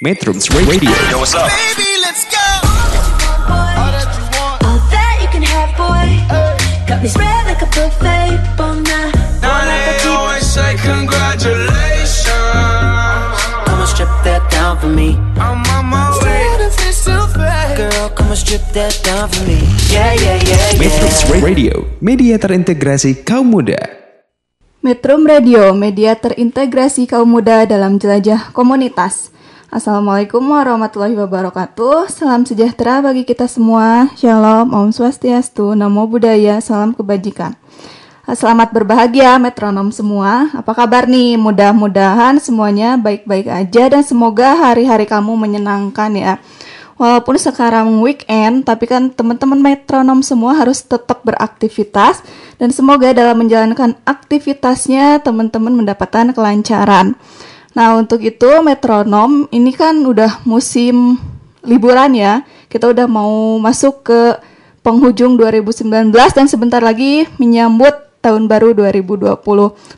[0.00, 0.88] Metrums Radio.
[1.12, 1.52] Yo, what's up?
[1.52, 2.40] Baby, let's go.
[3.52, 3.92] All
[4.88, 6.08] that you can have, boy.
[6.88, 9.12] Got me spread like a buffet all night.
[9.44, 12.32] Now they always say congratulations.
[13.68, 15.20] Come and strip that down for me.
[15.36, 16.48] I'm on my way.
[17.76, 19.60] Girl, come and strip that down for me.
[19.92, 21.44] Yeah, yeah, yeah, Metrums yeah.
[21.44, 23.76] Radio, media terintegrasi kaum muda.
[24.80, 29.28] Metrum Radio, media terintegrasi kaum muda dalam jelajah komunitas.
[29.70, 32.10] Assalamualaikum warahmatullahi wabarakatuh.
[32.10, 34.10] Salam sejahtera bagi kita semua.
[34.18, 37.54] Shalom, Om Swastiastu, Namo Buddhaya, salam kebajikan.
[38.26, 40.50] Selamat berbahagia metronom semua.
[40.58, 41.38] Apa kabar nih?
[41.38, 46.42] Mudah-mudahan semuanya baik-baik aja dan semoga hari-hari kamu menyenangkan ya.
[46.98, 52.26] Walaupun sekarang weekend, tapi kan teman-teman metronom semua harus tetap beraktivitas
[52.58, 57.14] dan semoga dalam menjalankan aktivitasnya teman-teman mendapatkan kelancaran.
[57.70, 61.18] Nah, untuk itu metronom ini kan udah musim
[61.62, 62.42] liburan ya.
[62.66, 64.20] Kita udah mau masuk ke
[64.82, 69.38] penghujung 2019 dan sebentar lagi menyambut tahun baru 2020.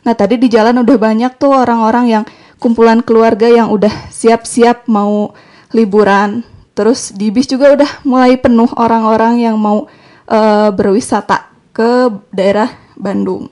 [0.05, 2.23] Nah, tadi di jalan udah banyak tuh orang-orang yang
[2.61, 5.33] kumpulan keluarga yang udah siap-siap mau
[5.75, 6.45] liburan.
[6.73, 9.85] Terus di bis juga udah mulai penuh orang-orang yang mau
[10.29, 13.49] eh, berwisata ke daerah Bandung.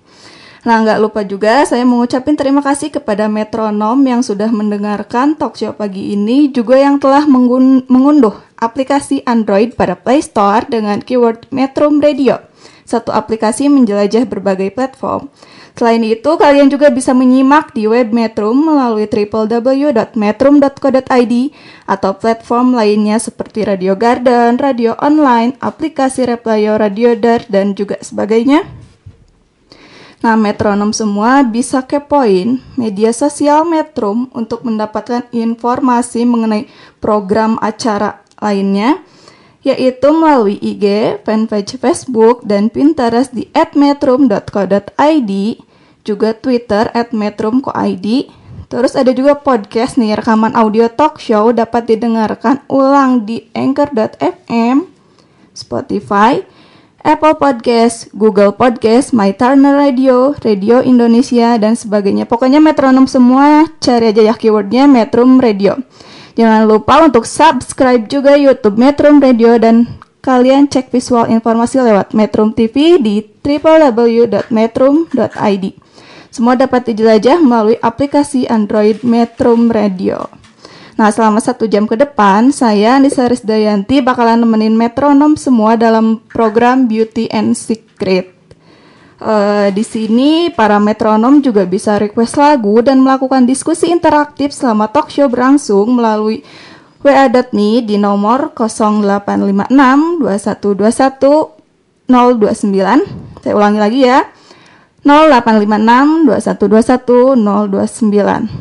[0.62, 5.74] Nah, nggak lupa juga saya mengucapkan terima kasih kepada metronom yang sudah mendengarkan talk show
[5.74, 11.98] pagi ini, juga yang telah mengun- mengunduh aplikasi Android pada Play Store dengan keyword Metrum
[11.98, 12.38] Radio.
[12.86, 15.34] Satu aplikasi menjelajah berbagai platform.
[15.74, 21.34] Selain itu, kalian juga bisa menyimak di web Metrum melalui www.metrum.co.id
[21.90, 28.81] atau platform lainnya seperti Radio Garden, Radio Online, aplikasi Replayo, Radio Dar, dan juga sebagainya.
[30.22, 36.70] Nah, metronom semua bisa kepoin media sosial Metrum untuk mendapatkan informasi mengenai
[37.02, 39.02] program acara lainnya,
[39.66, 45.32] yaitu melalui IG, fanpage Facebook, dan Pinterest di @metrum.co.id,
[46.06, 48.08] juga Twitter @metrum.co.id.
[48.72, 54.86] Terus ada juga podcast nih, rekaman audio talk show dapat didengarkan ulang di anchor.fm,
[55.52, 56.40] Spotify,
[57.02, 62.30] Apple Podcast, Google Podcast, My Turner Radio, Radio Indonesia, dan sebagainya.
[62.30, 65.82] Pokoknya metronom semua, cari aja ya keywordnya Metrum Radio.
[66.38, 69.90] Jangan lupa untuk subscribe juga YouTube Metrum Radio dan
[70.22, 75.66] kalian cek visual informasi lewat Metrum TV di www.metrum.id.
[76.32, 80.41] Semua dapat dijelajah melalui aplikasi Android Metrum Radio.
[81.02, 86.86] Nah, selama satu jam ke depan, saya Nisa Dayanti bakalan nemenin metronom semua dalam program
[86.86, 88.30] Beauty and Secret.
[89.18, 95.10] Eh, di sini para metronom juga bisa request lagu dan melakukan diskusi interaktif selama talk
[95.10, 96.46] show berlangsung melalui
[97.02, 103.42] WA.me di nomor 0856 2121 029.
[103.42, 104.22] Saya ulangi lagi ya.
[105.02, 107.42] 0856 2121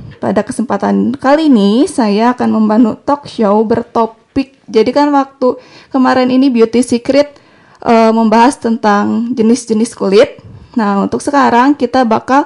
[0.08, 0.09] 029.
[0.20, 4.60] Pada kesempatan kali ini saya akan membantu talk show bertopik.
[4.68, 5.56] Jadi kan waktu
[5.88, 7.40] kemarin ini Beauty Secret
[7.80, 10.44] eh, membahas tentang jenis-jenis kulit.
[10.76, 12.44] Nah, untuk sekarang kita bakal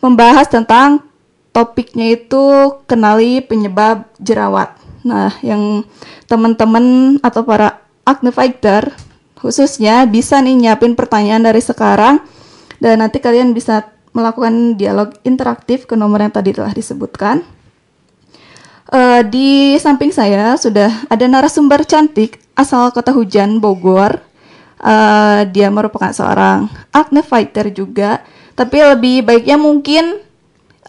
[0.00, 1.04] membahas tentang
[1.52, 4.74] topiknya itu kenali penyebab jerawat.
[5.04, 5.84] Nah, yang
[6.24, 8.90] teman-teman atau para acne fighter
[9.40, 12.20] khususnya bisa nih nyiapin pertanyaan dari sekarang
[12.80, 17.42] dan nanti kalian bisa melakukan dialog interaktif ke nomor yang tadi telah disebutkan.
[18.90, 24.18] Eh, di samping saya sudah ada narasumber cantik asal kota hujan Bogor.
[24.80, 28.24] Eh, dia merupakan seorang acne fighter juga,
[28.58, 30.18] tapi lebih baiknya mungkin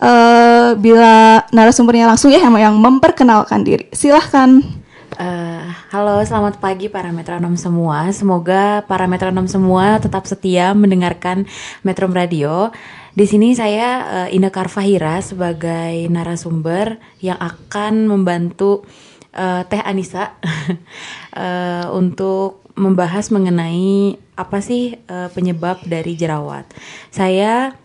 [0.02, 3.86] eh, bila narasumbernya langsung ya yang, memperkenalkan diri.
[3.94, 4.82] Silahkan.
[5.22, 8.09] Eh, halo, selamat pagi para metronom semua.
[8.09, 11.46] Semoga para metronom semua tetap setia mendengarkan
[11.86, 12.74] Metrom Radio.
[13.11, 13.89] Di sini saya
[14.27, 18.88] eh, Ina Karfahira sebagai narasumber yang akan membantu
[19.35, 20.35] eh, Teh Anissa
[21.35, 26.67] eh, untuk membahas mengenai apa sih eh, penyebab dari jerawat.
[27.11, 27.75] Saya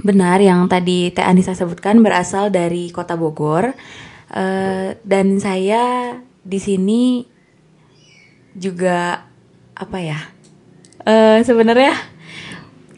[0.00, 3.74] benar yang tadi Teh Anissa sebutkan berasal dari Kota Bogor
[4.34, 7.22] Eh, dan saya di sini
[8.58, 9.22] juga
[9.78, 10.18] apa ya?
[11.06, 11.94] Eh sebenarnya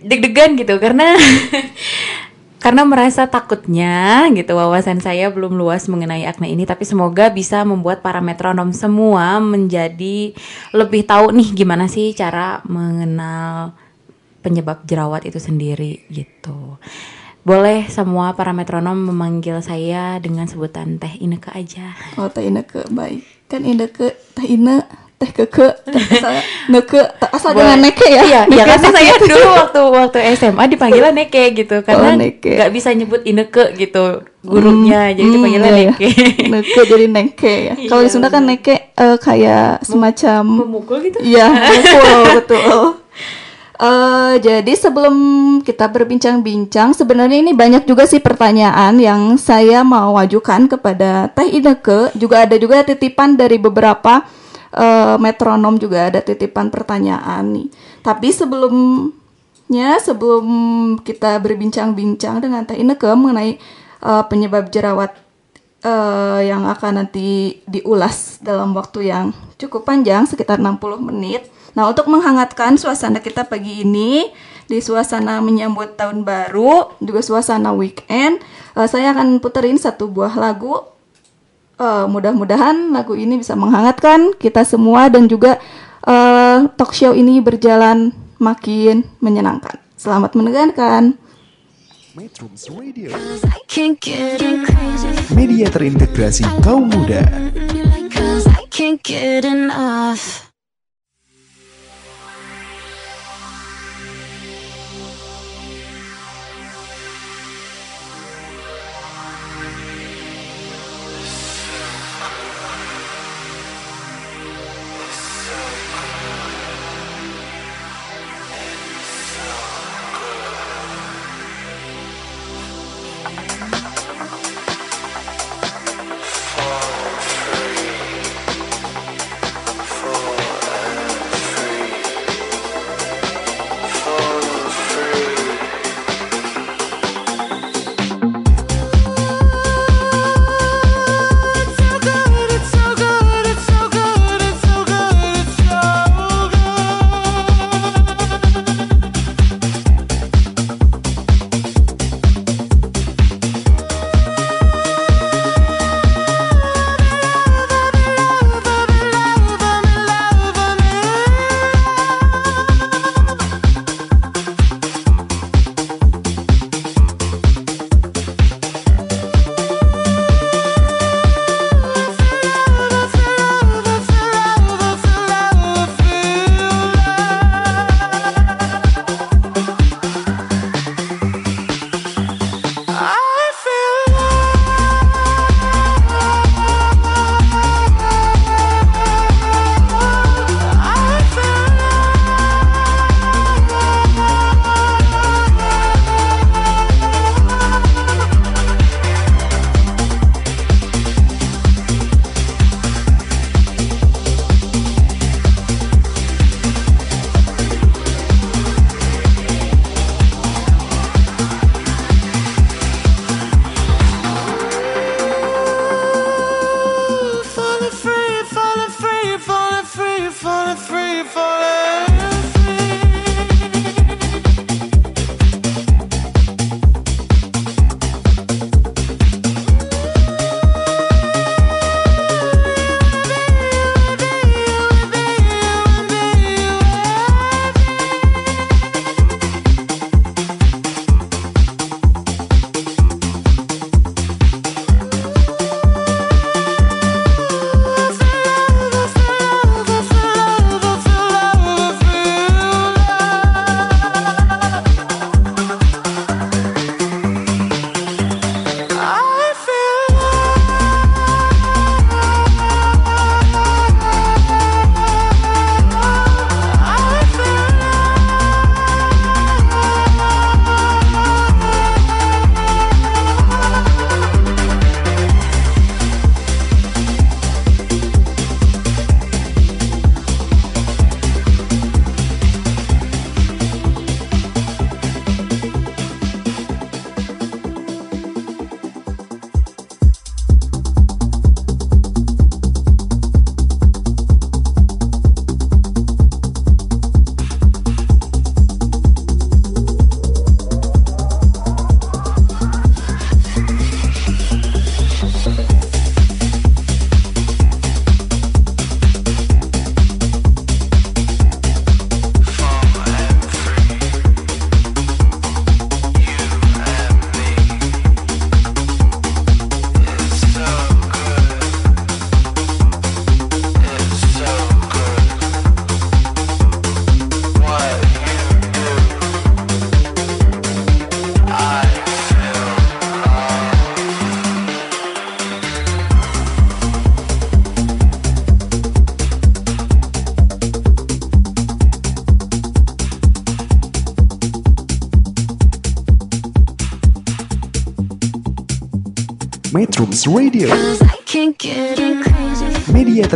[0.03, 1.17] deg-degan gitu karena
[2.67, 8.03] karena merasa takutnya gitu wawasan saya belum luas mengenai acne ini tapi semoga bisa membuat
[8.03, 10.35] para metronom semua menjadi
[10.75, 13.77] lebih tahu nih gimana sih cara mengenal
[14.43, 16.79] penyebab jerawat itu sendiri gitu.
[17.47, 21.95] boleh semua para metronom memanggil saya dengan sebutan Teh Ineke aja.
[22.19, 23.23] Oh teh Ineke baik.
[23.47, 24.83] Kan Ineke teh Ine
[25.15, 26.33] teh keke teh asal
[26.67, 27.62] neke teh asal Boleh.
[27.62, 28.23] dengan neke ya.
[28.23, 28.93] Iya, iya Neke karena sakit.
[28.93, 32.53] saya dulu waktu waktu SMA dipanggilnya Neke gitu karena Oh, Neke.
[32.53, 34.05] nggak bisa nyebut Ineke gitu
[34.41, 35.91] gurunya jadi Hmm, dipanggilnya iya, iya.
[35.91, 36.09] Neke.
[36.47, 37.75] Neke jadi neke ya.
[37.87, 41.19] Kalau di Iya, Sunda kan neke eh, kayak semacam Memukul gitu.
[41.21, 42.81] Iya, betul, betul.
[43.77, 45.17] Eh, jadi sebelum
[45.61, 52.09] kita berbincang-bincang, sebenarnya ini banyak juga sih pertanyaan yang saya mau ajukan kepada Teh Ineke.
[52.17, 54.25] Juga ada juga titipan dari beberapa
[54.76, 57.69] eh, metronom juga ada titipan pertanyaan nih.
[58.05, 60.46] Tapi sebelumnya, sebelum
[61.02, 63.56] kita berbincang-bincang dengan Teh Ineke mengenai
[64.05, 65.17] eh, penyebab jerawat
[65.82, 71.49] eh, yang akan nanti diulas dalam waktu yang cukup panjang sekitar 60 menit.
[71.76, 74.32] Nah, untuk menghangatkan suasana kita pagi ini
[74.67, 78.43] di suasana menyambut tahun baru, juga suasana weekend,
[78.75, 80.96] eh, saya akan puterin satu buah lagu.
[81.76, 85.61] Eh, mudah-mudahan lagu ini bisa menghangatkan kita semua dan juga
[86.08, 89.76] eh, talk show ini berjalan makin menyenangkan.
[89.93, 91.20] Selamat mendengarkan.
[92.17, 93.12] Metrums Radio,
[93.44, 95.28] I can't get enough.
[95.37, 97.20] media terintegrasi kaum muda.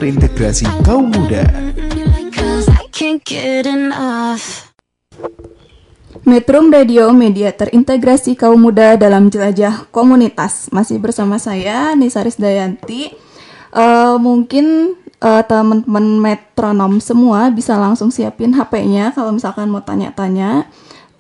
[0.01, 1.45] Terintegrasi kaum muda.
[6.25, 10.73] Metrum Radio Media terintegrasi kaum muda dalam jelajah komunitas.
[10.73, 13.13] Masih bersama saya Nisaris Dayanti.
[13.77, 20.65] Eh, mungkin eh, teman-teman metronom semua bisa langsung siapin HP-nya kalau misalkan mau tanya-tanya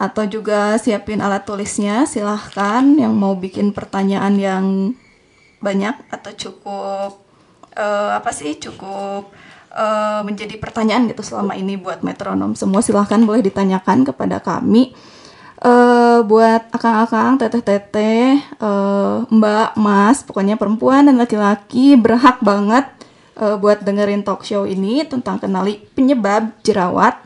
[0.00, 2.08] atau juga siapin alat tulisnya.
[2.08, 4.64] Silahkan yang mau bikin pertanyaan yang
[5.60, 7.29] banyak atau cukup
[7.80, 9.32] eh, apa sih cukup
[9.72, 14.92] eh, menjadi pertanyaan gitu selama ini buat metronom semua silahkan boleh ditanyakan kepada kami
[15.60, 22.88] eh buat akang-akang, teteh-teteh, eh, mbak, mas, pokoknya perempuan dan laki-laki berhak banget
[23.36, 27.20] eh, buat dengerin talk show ini tentang kenali penyebab jerawat.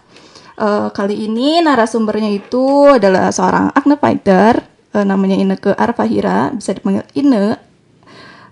[0.58, 4.62] Eh, kali ini narasumbernya itu adalah seorang acne fighter,
[4.94, 7.58] eh, namanya Ineke Arfahira, bisa dipanggil Ine.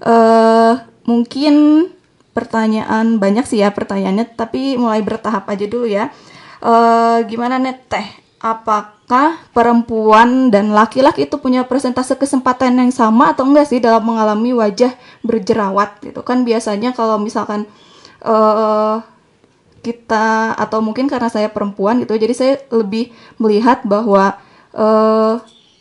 [0.03, 0.75] eh
[1.09, 1.87] mungkin
[2.33, 6.09] pertanyaan banyak sih ya pertanyaannya, tapi mulai bertahap aja dulu ya.
[6.63, 8.07] Eh gimana nih teh?
[8.43, 14.51] Apakah perempuan dan laki-laki itu punya persentase kesempatan yang sama atau enggak sih dalam mengalami
[14.51, 14.91] wajah
[15.23, 17.71] berjerawat gitu kan biasanya kalau misalkan
[18.23, 18.97] eh
[19.83, 24.39] kita atau mungkin karena saya perempuan gitu jadi saya lebih melihat bahwa
[24.75, 25.35] eh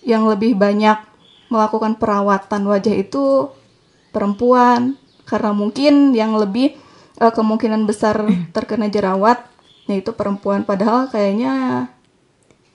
[0.06, 0.98] yang lebih banyak
[1.50, 3.50] melakukan perawatan wajah itu
[4.14, 5.01] perempuan
[5.32, 6.76] karena mungkin yang lebih
[7.18, 8.20] eh, kemungkinan besar
[8.56, 9.40] terkena jerawat
[9.88, 11.88] yaitu perempuan padahal kayaknya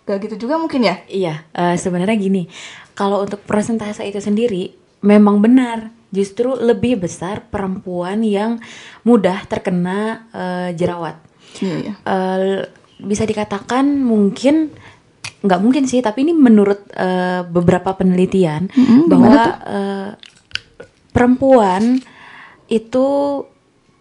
[0.02, 2.46] gak gitu juga mungkin ya Iya, eh, sebenarnya gini,
[2.92, 4.70] kalau untuk persentase itu sendiri
[5.00, 8.62] memang benar, justru lebih besar perempuan yang
[9.02, 9.98] mudah terkena
[10.30, 11.18] eh, jerawat.
[11.58, 12.62] iya iya Eh,
[12.96, 14.70] bisa dikatakan mungkin
[15.38, 19.56] nggak mungkin sih, tapi ini menurut eh, beberapa penelitian Mm-mm, bahwa gimana tuh?
[19.68, 20.10] eh,
[21.10, 21.82] perempuan
[22.66, 23.06] itu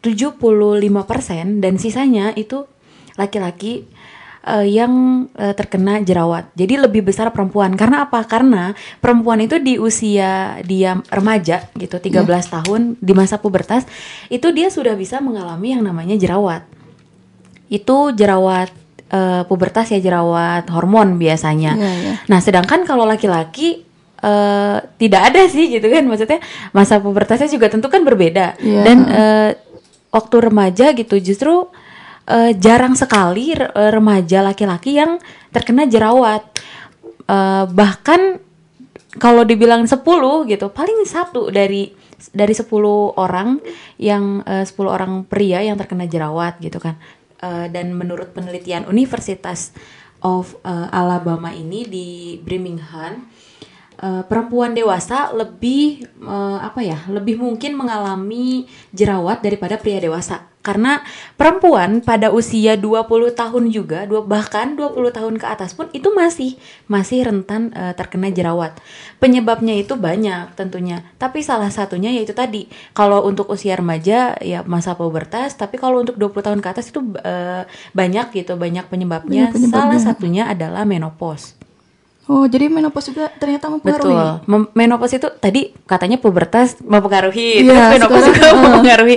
[0.06, 2.70] 75% dan sisanya itu
[3.18, 3.90] laki-laki
[4.46, 6.54] eh, yang eh, terkena jerawat.
[6.54, 7.74] Jadi lebih besar perempuan.
[7.74, 8.22] Karena apa?
[8.30, 12.22] Karena perempuan itu di usia dia remaja gitu, 13
[12.62, 13.90] tahun di masa pubertas,
[14.30, 16.62] itu dia sudah bisa mengalami yang namanya jerawat.
[17.66, 18.70] Itu jerawat
[19.10, 21.74] eh, pubertas ya jerawat hormon biasanya.
[21.74, 22.14] Iya, iya.
[22.30, 23.85] Nah, sedangkan kalau laki-laki
[24.25, 26.01] eh, tidak ada sih gitu kan.
[26.10, 26.41] Maksudnya
[26.74, 28.58] masa pubertasnya juga tentu kan berbeda.
[28.58, 28.82] Iya.
[28.82, 29.51] dan eh,
[30.10, 31.70] waktu remaja gitu justru
[32.25, 35.22] eh, jarang sekali re- remaja laki-laki yang
[35.53, 36.41] terkena jerawat.
[37.25, 38.41] Eh, bahkan
[39.15, 40.03] kalau dibilang 10
[40.51, 41.88] gitu paling satu dari
[42.36, 42.67] dari 10
[43.15, 43.62] orang
[44.01, 46.98] yang eh, 10 orang pria yang terkena jerawat gitu kan.
[47.39, 49.72] Eh, dan menurut penelitian Universitas
[50.24, 52.08] of eh, Alabama ini di
[52.39, 53.27] Birmingham
[54.06, 60.46] eh, perempuan dewasa lebih eh, apa ya lebih mungkin mengalami jerawat daripada pria dewasa.
[60.66, 60.98] Karena
[61.38, 63.06] perempuan pada usia 20
[63.38, 66.58] tahun juga dua, bahkan 20 tahun ke atas pun itu masih
[66.90, 68.74] masih rentan eh, terkena jerawat.
[69.22, 71.06] Penyebabnya itu banyak tentunya.
[71.22, 72.66] Tapi salah satunya yaitu tadi
[72.98, 77.14] kalau untuk usia remaja ya masa pubertas tapi kalau untuk 20 tahun ke atas itu
[77.22, 79.86] eh, banyak gitu banyak penyebabnya, Banyak penyebabnya.
[79.86, 81.54] salah satunya adalah menopause
[82.25, 84.50] oh jadi menopause juga ternyata mempengaruhi Betul.
[84.50, 88.62] Mem- menopause itu tadi katanya pubertas mempengaruhi, Iya, terus menopause sekarang, juga uh.
[88.65, 89.15] mempengaruhi.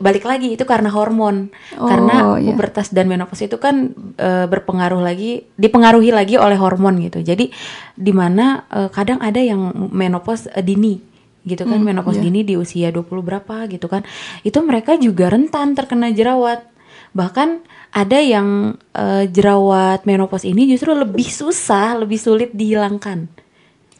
[0.00, 1.48] Balik lagi itu karena hormon.
[1.80, 2.52] Oh, karena iya.
[2.52, 7.20] pubertas dan menopause itu kan e, berpengaruh lagi, dipengaruhi lagi oleh hormon gitu.
[7.20, 7.48] Jadi
[7.96, 11.00] di mana e, kadang ada yang menopause e, dini
[11.40, 12.28] gitu kan, Hmm, menopause iya.
[12.28, 14.04] dini di usia 20 berapa gitu kan.
[14.44, 16.69] Itu mereka juga rentan terkena jerawat.
[17.10, 17.48] Bahkan
[17.90, 23.26] ada yang e, jerawat menopause ini justru lebih susah, lebih sulit dihilangkan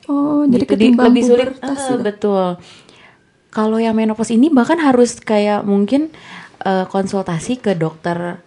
[0.09, 1.95] oh jadi gitu, di- ketimbang lebih sulit Eh, gitu.
[2.03, 2.47] betul
[3.51, 6.11] kalau yang menopause ini bahkan harus kayak mungkin
[6.63, 8.39] eh, konsultasi ke dokter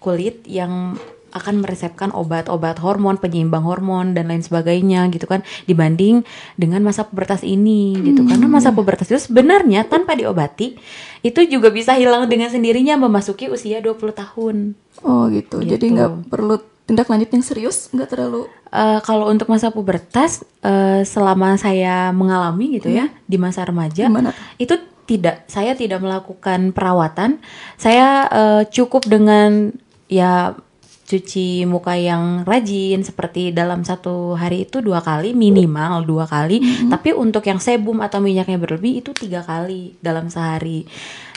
[0.00, 0.96] kulit yang
[1.30, 6.22] akan meresepkan obat-obat hormon penyeimbang hormon dan lain sebagainya gitu kan dibanding
[6.54, 8.26] dengan masa pubertas ini gitu.
[8.26, 8.54] Karena Hmm.
[8.54, 10.76] masa pubertas itu sebenarnya tanpa diobati
[11.20, 14.74] itu juga bisa hilang dengan sendirinya memasuki usia 20 tahun.
[15.02, 15.94] Oh gitu, jadi Gitu.
[15.96, 17.86] nggak perlu tindak lanjut yang serius?
[17.94, 18.50] Nggak terlalu?
[18.70, 24.34] Eh, kalau untuk masa pubertas, eh, selama saya mengalami gitu ya di masa remaja, Gimana
[24.58, 24.74] itu
[25.06, 27.42] tidak, saya tidak melakukan perawatan.
[27.74, 29.74] Saya eh, cukup dengan
[30.06, 30.54] ya
[31.10, 36.62] cuci muka yang rajin seperti dalam satu hari itu dua kali minimal dua kali.
[36.86, 40.86] Tapi untuk yang sebum atau minyaknya berlebih itu tiga kali dalam sehari.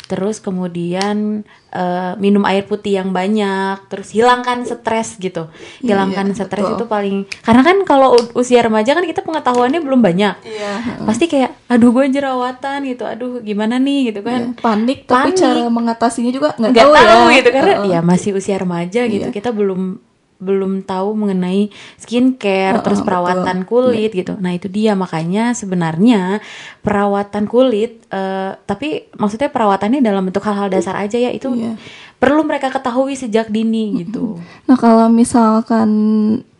[0.04, 5.50] Terus kemudian eh, minum air putih yang banyak, terus hilangkan stres gitu.
[5.80, 6.78] Hilangkan Iya, stres betul.
[6.78, 10.36] itu paling karena kan kalau usia remaja kan kita pengetahuannya belum banyak.
[10.44, 10.72] Iya.
[11.02, 14.54] Pasti kayak aduh gue jerawatan gitu, aduh gimana nih gitu kan.
[14.56, 15.40] panik tapi Panik.
[15.40, 17.90] cara mengatasinya juga nggak tahu, tahu, ya gitu karena Heeh.
[17.90, 19.34] ya masih usia remaja gitu Iya.
[19.34, 19.98] kita belum
[20.44, 23.08] belum tahu mengenai skincare Heeh, terus betul.
[23.08, 26.44] perawatan kulit gitu nah itu dia makanya sebenarnya
[26.80, 31.80] perawatan kulit eh, tapi maksudnya perawatannya dalam bentuk hal-hal dasar aja ya itu Iya.
[32.18, 35.90] perlu mereka ketahui sejak dini gitu Nah kalau misalkan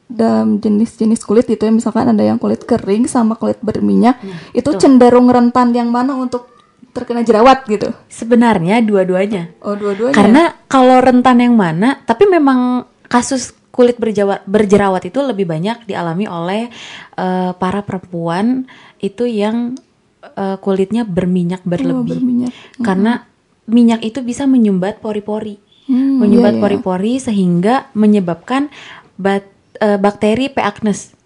[0.06, 4.20] dalam jenis-jenis kulit itu ya misalkan ada yang kulit kering sama kulit berminyak
[4.54, 4.78] itu betul.
[4.78, 6.54] cenderung rentan yang mana untuk
[6.94, 7.90] terkena jerawat gitu?
[8.06, 10.14] sebenarnya dua-duanya Oh dua-duanya.
[10.14, 16.30] Karena kalau rentan yang mana, tapi memang kasus kulit berjerawat, berjerawat itu lebih banyak dialami
[16.30, 16.70] oleh
[17.18, 18.70] eh, para perempuan
[19.02, 19.74] itu yang
[20.22, 21.98] eh, kulitnya berminyak berlebih.
[21.98, 22.54] Oh, berminyak.
[22.86, 23.26] Karena
[23.66, 25.58] minyak itu bisa menyumbat pori-pori.
[25.90, 26.64] Hmm, menyumbat iya, iya.
[26.64, 28.70] pori-pori sehingga menyebabkan
[29.18, 29.50] bat-
[29.82, 30.62] eh, bakteri P.
[30.62, 31.18] acnes.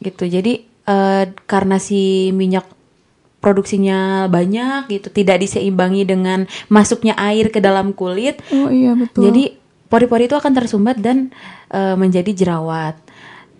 [0.00, 0.26] Gitu.
[0.26, 2.66] Jadi eh, karena si minyak
[3.42, 9.26] produksinya banyak gitu, tidak diseimbangi dengan masuknya air ke dalam kulit, Oh iya betul.
[9.26, 9.58] jadi
[9.92, 11.28] pori-pori itu akan tersumbat dan
[11.68, 12.96] eh, menjadi jerawat.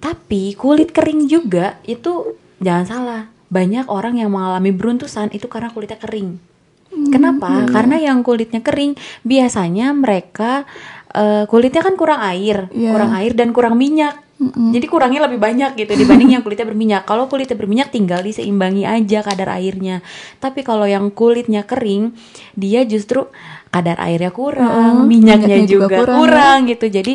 [0.01, 3.23] Tapi kulit kering juga itu jangan salah.
[3.53, 6.41] Banyak orang yang mengalami beruntusan itu karena kulitnya kering.
[6.89, 7.49] Hmm, Kenapa?
[7.53, 7.69] iya.
[7.69, 10.65] Karena yang kulitnya kering biasanya mereka
[11.13, 12.91] eh, kulitnya kan kurang air, Iya.
[12.97, 14.17] kurang air dan kurang minyak.
[14.51, 17.03] Jadi kurangnya lebih banyak gitu dibanding yang kulitnya berminyak.
[17.07, 20.03] Kalau kulitnya berminyak tinggal diseimbangi aja kadar airnya.
[20.43, 22.17] Tapi kalau yang kulitnya kering,
[22.59, 23.31] dia justru
[23.73, 26.87] kadar airnya kurang, Heeh, minyaknya, minyaknya juga juga, kurang, kurang, gitu.
[26.93, 27.15] Jadi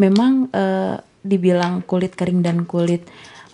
[0.00, 3.04] memang eh, dibilang kulit kering dan kulit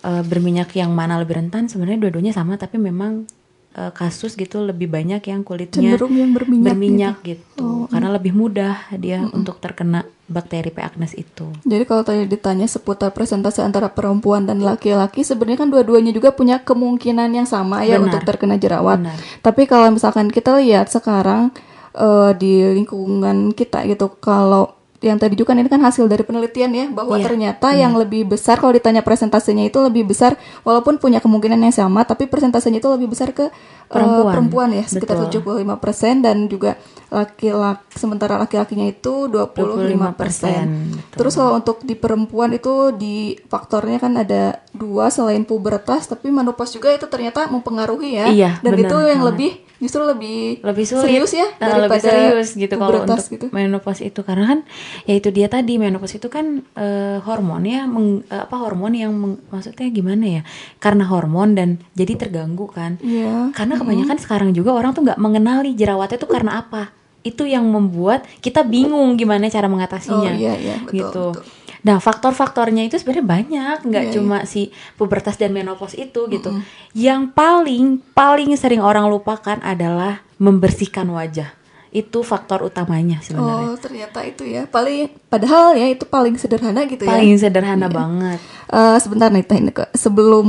[0.05, 3.27] eh, berminyak yang mana lebih rentan sebenarnya dua-duanya sama tapi memang
[3.75, 7.65] eh, kasus gitu lebih banyak yang kulitnya Cenderung yang berminyak berminyak gitu.
[7.65, 10.81] Oh, Karena lebih mudah dia untuk terkena bakteri P.
[10.81, 11.53] acnes itu.
[11.61, 16.57] Jadi kalau tadi ditanya seputar presentasi antara perempuan dan laki-laki, sebenarnya kan dua-duanya juga punya
[16.65, 18.09] kemungkinan yang sama ya Benar.
[18.09, 19.05] untuk terkena jerawat.
[19.05, 19.17] Benar.
[19.45, 21.53] Tapi kalau misalkan kita lihat sekarang
[21.93, 26.71] eh, di lingkungan kita gitu, kalau yang tadi juga kan ini kan hasil dari penelitian
[26.73, 30.33] ya bahwa Iya, ternyata yang lebih besar kalau ditanya presentasinya itu lebih besar
[30.65, 33.51] walaupun punya kemungkinan yang sama tapi presentasinya itu lebih besar ke eh,
[33.91, 34.33] Perempuan.
[34.33, 35.53] perempuan ya sekitar Betul.
[35.69, 39.55] 75% dan juga laki-laki sementara laki-lakinya itu 25%.
[39.55, 46.27] 25%, Terus kalau untuk di perempuan itu di faktornya kan ada dua selain pubertas tapi
[46.27, 48.25] menopause juga itu ternyata mempengaruhi ya.
[48.27, 51.99] Iya, Dan benar itu yang lebih justru lebih lebih sulit serius ya Nah, daripada lebih
[52.01, 53.45] serius gitu kalau untuk gitu.
[53.51, 54.59] menopause itu karena kan
[55.03, 59.11] ya itu dia tadi menopause itu kan eh, hormon ya meng- eh, apa hormon yang
[59.11, 60.41] meng- maksudnya gimana ya
[60.77, 63.51] karena hormon dan jadi terganggu kan Iya.
[63.51, 68.29] karena kebanyakan sekarang juga orang tuh nggak mengenali jerawatnya itu karena apa itu yang membuat
[68.39, 71.63] kita bingung gimana cara mengatasinya Oh, iya, iya, betul, gitu betul.
[71.85, 76.49] Nah, faktor-faktornya itu sebenarnya banyak, nggak Iya, cuma si pubertas dan menopause itu gitu.
[76.97, 81.53] Yang paling paling sering orang lupakan adalah membersihkan wajah.
[81.93, 83.69] Itu faktor utamanya sebenarnya.
[83.69, 84.65] Oh, ternyata itu ya.
[84.65, 87.13] Paling padahal ya itu paling sederhana gitu ya.
[87.13, 88.41] paling sederhana banget.
[88.65, 89.61] Eh, sebentar nih Teh
[89.93, 90.47] sebelum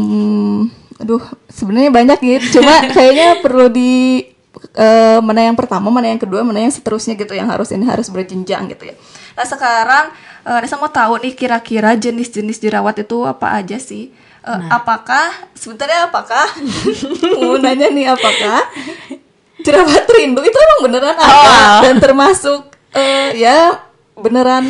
[0.97, 1.21] aduh
[1.53, 4.25] sebenarnya banyak gitu cuma kayaknya perlu di
[4.77, 8.09] eh, mana yang pertama mana yang kedua mana yang seterusnya gitu yang harus ini harus
[8.09, 8.95] berjenjang gitu ya.
[9.37, 10.05] Nah sekarang
[10.45, 14.13] eh, Nesa mau tahu nih kira-kira jenis-jenis jerawat itu apa aja sih?
[14.47, 16.47] Eh, apakah sebenarnya apakah?
[17.43, 18.63] Mau nanya nih apakah
[19.59, 21.83] jerawat rindu itu emang beneran ada?
[21.83, 23.86] Dan termasuk eh, ya
[24.17, 24.65] beneran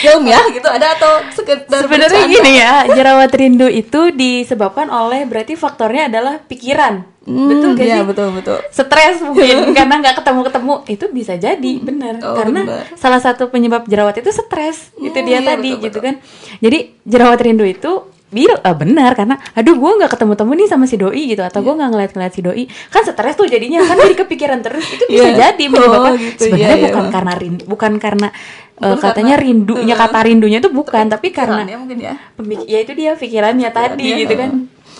[0.00, 2.34] ilmiah gitu ada atau sekedar Sebenarnya bercanda?
[2.38, 7.02] gini ya, jerawat rindu itu disebabkan oleh berarti faktornya adalah pikiran.
[7.22, 8.06] Hmm, betul gak iya, sih?
[8.06, 8.58] betul betul.
[8.68, 12.84] Stres mungkin karena nggak ketemu-ketemu itu bisa jadi benar Oh, karena benar.
[12.94, 16.02] salah satu penyebab jerawat itu stres itu Hmm, dia iya, tadi betul, gitu betul.
[16.02, 16.14] kan
[16.58, 17.92] jadi jerawat rindu itu
[18.32, 21.66] bil eh, benar karena aduh gue nggak ketemu-temu nih sama si doi gitu atau Iya.
[21.68, 22.64] gue nggak ngeliat-ngeliat si doi.
[22.88, 24.82] Kan stres tuh jadinya kan jadi kepikiran terus.
[24.82, 25.52] Itu bisa Iya.
[25.52, 26.86] jadi menyebabkan Oh, gitu, sebenarnya iya, iya.
[26.88, 28.28] bukan karena rindu bukan karena
[28.72, 32.14] Bukan katanya karena- rindunya eh, kata rindunya itu bukan tapi karena Pikirannya mungkin ya.
[32.34, 34.50] Pemik- ya itu dia pikirannya tadi Pikirannya, gitu kan.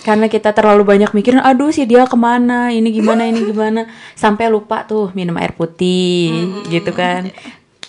[0.03, 3.87] Karena kita terlalu banyak mikirin aduh sih dia ke mana ini gimana ini gimana.
[4.13, 6.31] Sampai lupa tuh minum air putih
[6.67, 7.27] gitu kan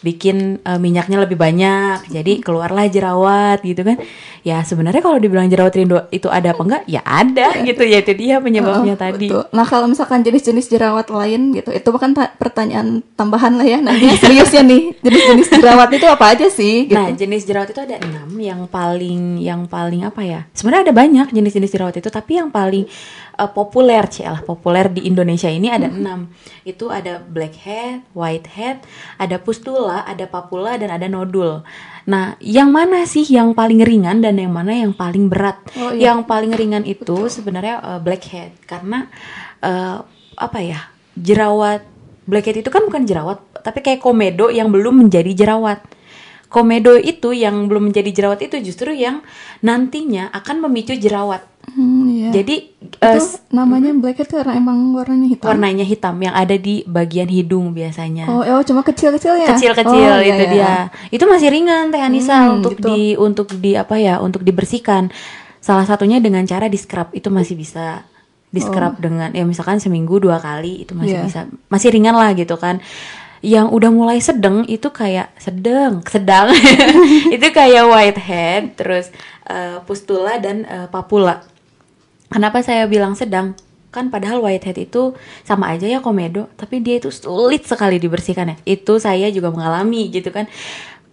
[0.05, 3.97] bikin eh, minyaknya lebih banyak jadi keluarlah jerawat gitu kan
[4.45, 8.13] ya sebenarnya kalau dibilang jerawat rindu itu ada apa enggak ya ada gitu ya itu
[8.13, 9.43] dia penyebabnya Oh, tadi betul.
[9.51, 13.79] Nah kalau misalkan jenis-jenis jerawat lain gitu, itu bukan ta- pertanyaan tambahan lah ya.
[13.87, 16.85] Nanti seriusnya nih, jenis-jenis jerawat itu apa aja sih?
[16.85, 16.93] Gitu.
[16.93, 20.41] Nah, jenis jerawat itu ada enam yang paling yang paling apa ya?
[20.53, 22.85] Sebenarnya ada banyak jenis-jenis jerawat itu, tapi yang paling
[23.35, 26.31] eh, populer lah populer di Indonesia ini ada enam
[26.65, 28.81] itu ada blackhead, whitehead,
[29.21, 31.61] ada pustula, ada papula dan ada nodul.
[32.05, 35.61] Nah, yang mana sih yang paling ringan dan yang mana yang paling berat?
[35.77, 36.13] Oh, iya.
[36.13, 39.09] Yang paling ringan itu sebenarnya eh, blackhead karena
[39.61, 39.99] eh,
[40.35, 40.81] apa ya
[41.15, 41.87] jerawat
[42.27, 45.81] blackhead itu kan bukan jerawat tapi kayak komedo yang belum menjadi jerawat.
[46.55, 49.27] Komedo itu yang belum menjadi jerawat itu justru yang
[49.59, 51.43] nantinya akan memicu jerawat.
[51.65, 52.31] Hmm, iya.
[52.31, 55.49] Jadi itu namanya blackhead karena emang warnanya hitam.
[55.51, 58.31] warnanya hitam yang ada di bagian hidung biasanya.
[58.31, 59.49] Oh, oh cuma kecil-kecil ya?
[59.51, 60.53] Kecil-kecil Oh, iya, itu iya.
[60.55, 60.75] dia.
[61.11, 62.87] Itu masih ringan Teh Anissa Hmm, untuk gitu.
[62.87, 64.23] di untuk di apa ya?
[64.23, 65.11] Untuk dibersihkan.
[65.59, 68.07] Salah satunya dengan cara di scrub itu masih bisa
[68.55, 71.19] di scrub dengan ya misalkan seminggu dua kali itu masih Oh.
[71.19, 71.27] Iya.
[71.27, 72.79] bisa masih ringan lah gitu kan.
[73.45, 76.49] Yang udah mulai sedang itu kayak sedang, sedang.
[77.37, 79.13] itu kayak whitehead, terus
[79.45, 81.45] eh, pustula dan eh, papula.
[82.33, 83.53] Kenapa saya bilang sedang?
[83.93, 85.13] Kan padahal whitehead itu
[85.45, 88.57] sama aja ya komedo, tapi dia itu sulit sekali dibersihkan ya.
[88.65, 90.49] Itu saya juga mengalami gitu kan.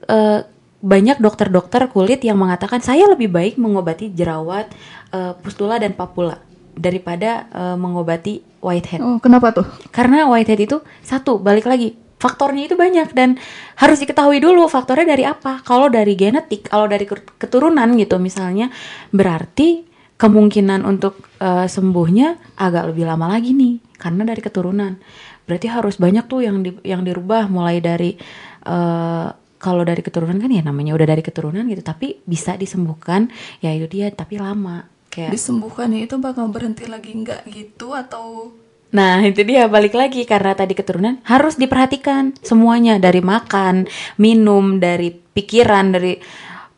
[0.08, 0.40] Eh,
[0.82, 4.72] banyak dokter-dokter kulit yang mengatakan saya lebih baik mengobati jerawat,
[5.14, 6.42] eh, pustula dan papula
[6.74, 9.02] daripada eh, mengobati whitehead.
[9.04, 9.68] Oh, kenapa tuh?
[9.94, 13.42] Karena whitehead itu satu, balik lagi faktornya itu banyak dan
[13.82, 15.66] harus diketahui dulu faktornya dari apa.
[15.66, 18.70] Kalau dari genetik, kalau dari ket- keturunan gitu misalnya,
[19.10, 19.90] berarti
[20.22, 25.02] kemungkinan untuk eh, sembuhnya agak lebih lama lagi nih karena dari keturunan.
[25.50, 28.14] Berarti harus banyak tuh yang di- yang dirubah mulai dari
[28.62, 29.28] eh,
[29.62, 33.30] kalau dari keturunan kan ya namanya udah dari keturunan gitu, tapi bisa disembuhkan
[33.62, 38.50] ya itu dia tapi lama kayak Disembuhkannya itu bakal berhenti lagi nggak gitu atau
[38.92, 43.88] Nah, itu dia balik lagi karena tadi keturunan harus diperhatikan semuanya dari makan,
[44.20, 46.20] minum, dari pikiran, dari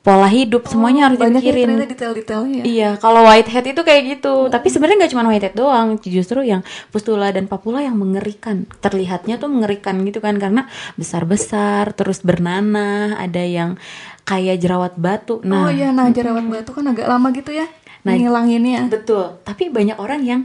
[0.04, 1.90] pola hidup semuanya harus Oh, banyak ya dipikirin.
[1.90, 2.64] detail-detailnya ya?
[2.68, 4.52] Iya, kalau whitehead itu kayak gitu.
[4.52, 6.60] Tapi sebenarnya nggak cuma whitehead doang, justru yang
[6.92, 8.68] pustula dan papula yang mengerikan.
[8.84, 10.68] Terlihatnya tuh mengerikan gitu kan karena
[11.00, 13.80] besar-besar, terus bernanah, ada yang
[14.28, 15.40] kayak jerawat batu.
[15.48, 17.66] Nah, oh iya, nah jerawat batu kan agak lama gitu ya
[18.04, 18.92] Nah, ngilanginnya.
[18.92, 20.42] Betul, tapi banyak orang yang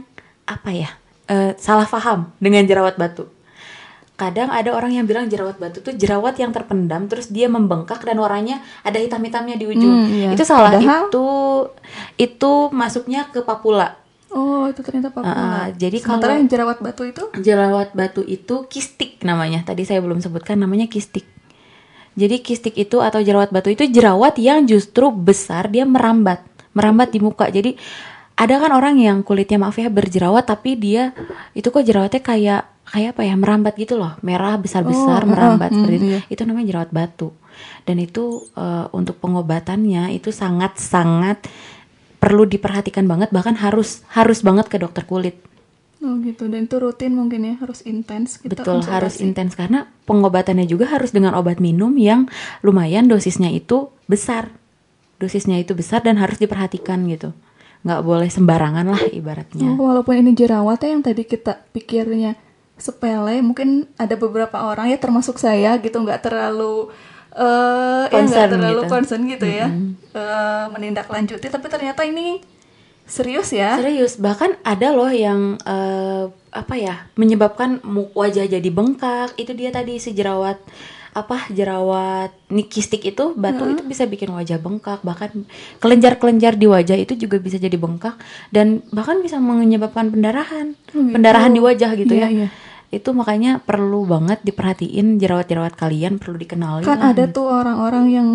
[0.47, 0.89] apa ya
[1.29, 3.29] eh, salah paham dengan jerawat batu.
[4.13, 8.19] Kadang ada orang yang bilang jerawat batu tuh jerawat yang terpendam terus dia membengkak dan
[8.19, 9.95] warnanya ada hitam-hitamnya di ujung.
[10.03, 10.29] Hmm, iya.
[10.35, 10.75] Itu salah.
[10.75, 11.25] Padahal- Itu
[12.19, 13.95] itu masuknya ke papula.
[14.29, 15.31] Oh, itu ternyata papua.
[15.31, 19.63] Ah, jadi Sementara kalau- yang jerawat batu itu Jerawat batu itu kistik namanya.
[19.63, 21.23] Tadi saya belum sebutkan namanya kistik.
[22.13, 26.43] Jadi kistik itu atau jerawat batu itu jerawat yang justru besar dia merambat,
[26.75, 27.47] merambat di muka.
[27.47, 27.79] Jadi
[28.39, 31.11] ada kan orang yang kulitnya maaf ya berjerawat tapi dia
[31.51, 35.73] itu kok jerawatnya kayak kayak apa ya merambat gitu loh, merah besar-besar Oh, merambat uh,
[35.75, 36.07] uh, seperti itu.
[36.09, 36.19] iya.
[36.25, 37.29] Itu namanya jerawat batu.
[37.85, 41.45] Dan itu eh, untuk pengobatannya itu sangat-sangat
[42.17, 45.37] perlu diperhatikan banget bahkan harus harus banget ke dokter kulit.
[45.99, 48.95] Oh gitu dan itu rutin mungkin ya harus intens kita Betul, konsultasi.
[48.95, 52.25] harus intens karena pengobatannya juga harus dengan obat minum yang
[52.63, 54.49] lumayan dosisnya itu besar.
[55.19, 57.35] Dosisnya itu besar dan harus diperhatikan gitu.
[57.83, 59.75] Nggak boleh sembarangan lah ibaratnya.
[59.75, 62.35] Walaupun ini jerawat ya yang tadi kita pikirnya
[62.79, 66.91] sepele, mungkin ada beberapa orang ya termasuk saya gitu nggak terlalu
[67.29, 68.89] eh ya nggak Concern terlalu gitu.
[68.89, 69.67] concern gitu ya
[70.17, 72.41] eh, menindaklanjuti tapi ternyata ini
[73.09, 73.77] serius ya.
[73.81, 77.81] Serius, bahkan ada loh yang eh, apa ya menyebabkan
[78.13, 79.33] wajah jadi bengkak.
[79.37, 80.61] Itu dia tadi si jerawat
[81.19, 85.43] apa jerawat nikistik itu batu itu bisa bikin wajah bengkak bahkan
[85.77, 88.15] kelenjar-kelenjar di wajah itu juga bisa jadi bengkak
[88.49, 91.13] dan bahkan bisa menyebabkan pendarahan Oh, gitu.
[91.13, 92.47] pendarahan di wajah gitu Iya, ya iya.
[92.89, 97.13] itu makanya perlu banget diperhatiin jerawat-jerawat kalian perlu dikenali Kan lah.
[97.13, 98.29] ada tuh orang-orang yang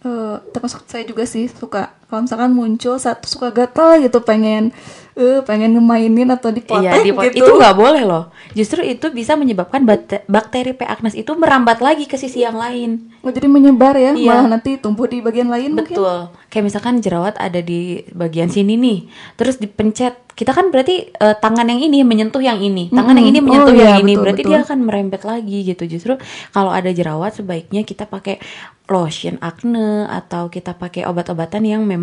[0.00, 4.72] eh, termasuk saya juga sih suka kalau misalkan muncul satu suka gatal gitu pengen
[5.12, 7.42] eh pengen ngemainin atau dipotek Iya, di gitu.
[7.42, 8.30] itu nggak boleh loh.
[8.54, 9.82] Justru itu bisa menyebabkan
[10.24, 10.86] bakteri P.
[10.86, 13.10] acnes itu merambat lagi ke sisi yang lain.
[13.20, 14.30] Oh, jadi menyebar ya, Iya.
[14.30, 15.98] malah nanti tumbuh di bagian lain mungkin.
[15.98, 16.30] Betul.
[16.46, 18.98] Kayak misalkan jerawat ada di bagian sini nih,
[19.34, 20.22] terus dipencet.
[20.38, 23.76] Kita kan berarti eh, tangan yang ini menyentuh yang ini, tangan yang ini menyentuh Oh,
[23.76, 24.52] yang iya, ini, betul, berarti betul.
[24.54, 25.82] dia akan merembet lagi gitu.
[25.90, 26.14] Justru
[26.54, 28.38] kalau ada jerawat sebaiknya kita pakai
[28.86, 31.97] lotion acne atau kita pakai obat-obatan yang memang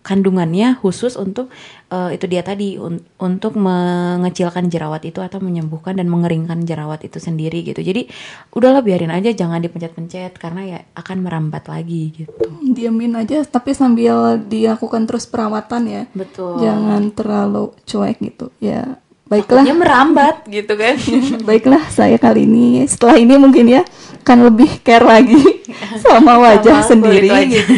[0.00, 1.52] kandungannya khusus untuk
[1.92, 7.20] eh, itu dia tadi un- untuk mengecilkan jerawat itu atau menyembuhkan dan mengeringkan jerawat itu
[7.20, 7.84] sendiri gitu.
[7.84, 8.08] Jadi
[8.56, 12.32] udahlah biarin aja jangan dipencet-pencet karena ya akan merambat lagi gitu.
[12.64, 16.02] Diamin aja, tapi sambil dilakukan terus perawatan ya.
[16.16, 16.64] Betul.
[16.64, 18.48] Jangan terlalu cuek gitu.
[18.56, 18.96] Ya,
[19.28, 19.60] baiklah.
[19.60, 20.96] Takutnya merambat gitu kan.
[21.48, 23.84] Baiklah, saya kali ini setelah ini mungkin ya
[24.24, 25.36] akan lebih care lagi
[26.08, 27.74] sama wajah Sama sendiri gitu.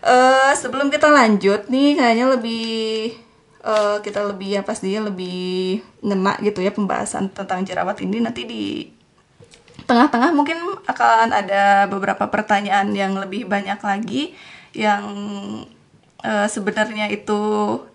[0.00, 3.12] Eh, sebelum kita lanjut nih kayaknya lebih
[3.60, 8.24] eh, kita lebih ya pastinya lebih ngena gitu ya pembahasan tentang jerawat ini.
[8.24, 8.64] Nanti di
[9.84, 10.56] tengah-tengah mungkin
[10.88, 14.32] akan ada beberapa pertanyaan yang lebih banyak lagi
[14.72, 15.04] yang
[16.24, 17.40] eh, sebenarnya itu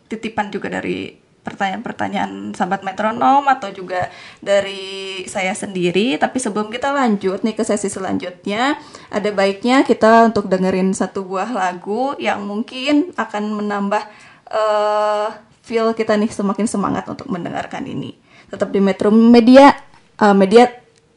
[0.05, 4.09] titipan juga dari pertanyaan-pertanyaan sahabat metronom atau juga
[4.41, 6.17] dari saya sendiri.
[6.17, 8.81] Tapi sebelum kita lanjut nih ke sesi selanjutnya
[9.13, 14.03] ada baiknya kita untuk dengerin satu buah lagu yang mungkin akan menambah
[14.49, 15.27] eh,
[15.61, 18.17] feel kita nih semakin semangat untuk mendengarkan ini.
[18.49, 19.69] Tetap di Metro Media
[20.17, 20.67] eh, media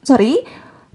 [0.04, 0.44] sorry.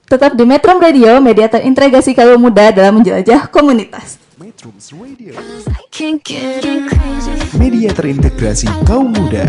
[0.04, 4.23] Tetap di Metro Radio media terintegrasi kaum muda dalam menjelajah komunitas
[4.64, 5.36] Metrums Radio,
[5.68, 7.58] I can't get crazy.
[7.60, 9.44] media terintegrasi kaum muda.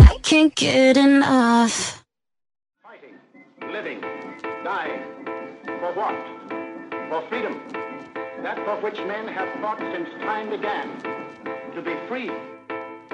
[0.00, 2.00] I can't get enough.
[2.80, 3.20] Fighting,
[3.68, 4.00] living,
[4.64, 5.04] dying.
[5.76, 6.16] For what?
[7.12, 7.60] For freedom.
[8.40, 10.88] That for which men have fought since time began.
[11.76, 12.32] To be free.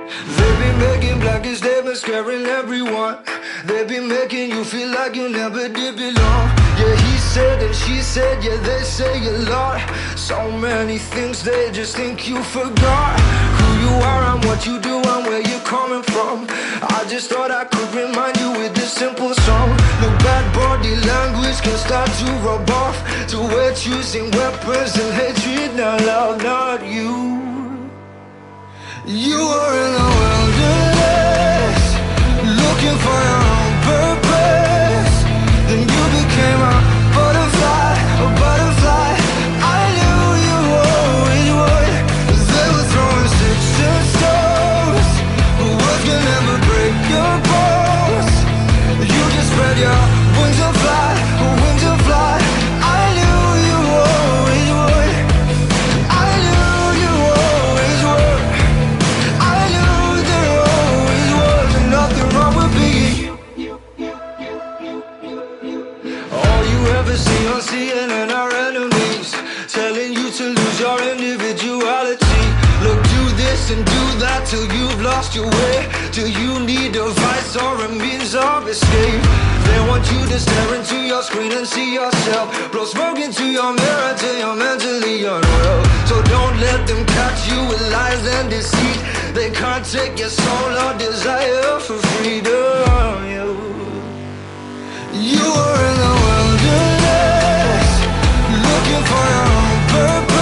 [0.06, 3.18] They be making blackest statements, scaring everyone.
[3.64, 6.44] They be making you feel like you never did belong.
[6.78, 9.80] Yeah, he said and she said, yeah, they say a lot.
[10.16, 13.18] So many things they just think you forgot.
[13.58, 16.46] Who you are and what you do and where you're coming from.
[16.96, 19.70] I just thought I could remind you with this simple song.
[20.00, 22.96] The bad body language can start to rub off.
[23.30, 27.37] To we're choosing weapons and hatred, now love, not you.
[29.10, 30.07] You were in
[80.38, 82.46] stare into your screen and see yourself.
[82.72, 85.84] Blow smoke into your mirror till you're mentally unwell.
[86.06, 89.00] So don't let them catch you with lies and deceit.
[89.34, 93.26] They can't take your soul or desire for freedom.
[93.34, 93.48] You,
[95.28, 97.90] you were in the wilderness
[98.66, 100.37] Looking for your own purpose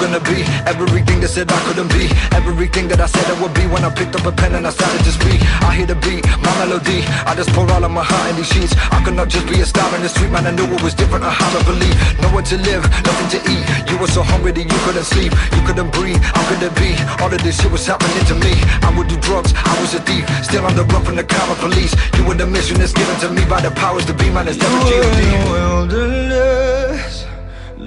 [0.00, 2.08] gonna be everything that said I couldn't be.
[2.32, 4.70] Everything that I said I would be when I picked up a pen and I
[4.70, 5.40] started to speak.
[5.60, 7.04] I hear the beat, my melody.
[7.28, 8.74] I just pour all of my heart in these sheets.
[8.90, 10.46] I could not just be a star in the street, man.
[10.46, 11.24] I knew it was different.
[11.24, 11.96] I had to believe.
[12.20, 13.64] Nowhere to live, nothing to eat.
[13.90, 15.32] You were so hungry that you couldn't sleep.
[15.54, 16.20] You couldn't breathe.
[16.22, 16.96] How could it be?
[17.22, 18.52] All of this shit was happening to me.
[18.80, 19.52] I would do drugs.
[19.54, 20.24] I was a thief.
[20.44, 21.92] Still on the run from the common police.
[22.16, 24.48] You were the mission that's given to me by the powers to be, man.
[24.48, 25.50] It's never G.O.D.
[25.52, 27.26] wilderness,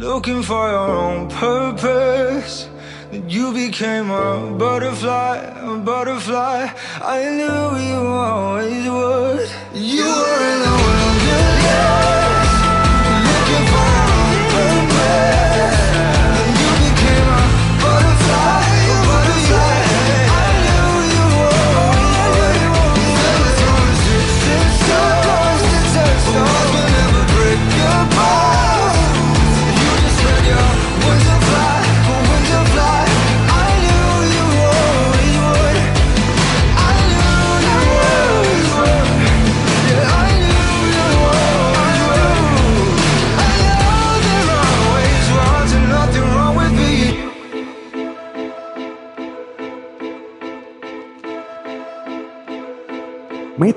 [0.03, 2.67] looking for your own purpose.
[3.11, 6.69] Then you became a butterfly, a butterfly.
[7.01, 8.12] I knew you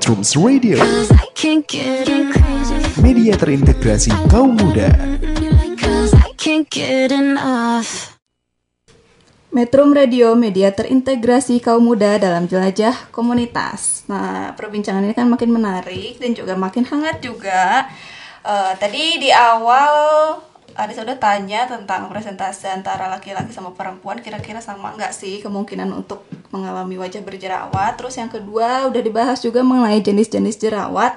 [0.06, 0.78] Metrums Radio,
[3.02, 4.86] media terintegrasi kaum muda.
[9.50, 14.06] Metrum Radio, media terintegrasi kaum muda dalam jelajah komunitas.
[14.06, 17.90] Nah, perbincangan ini kan makin menarik dan juga makin hangat juga.
[18.46, 19.90] Eh, tadi di awal
[20.76, 26.28] ada sudah tanya tentang presentasi antara laki-laki sama perempuan, kira-kira sama nggak sih kemungkinan untuk
[26.52, 27.96] mengalami wajah berjerawat.
[27.96, 31.16] Terus yang kedua udah dibahas juga mengenai jenis-jenis jerawat.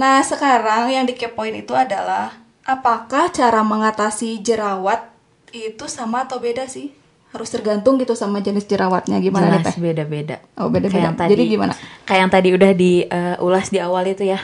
[0.00, 2.32] Nah, sekarang yang dikepoin itu adalah
[2.64, 5.12] apakah cara mengatasi jerawat
[5.52, 6.96] itu sama atau beda sih?
[7.30, 9.76] Harus tergantung gitu sama jenis jerawatnya gimana nih, Jelas Teh?
[9.78, 10.36] beda-beda.
[10.58, 11.14] Oh, beda-beda.
[11.14, 11.72] Tadi, Jadi gimana?
[12.02, 14.40] Kayak yang tadi udah diulas di awal itu ya.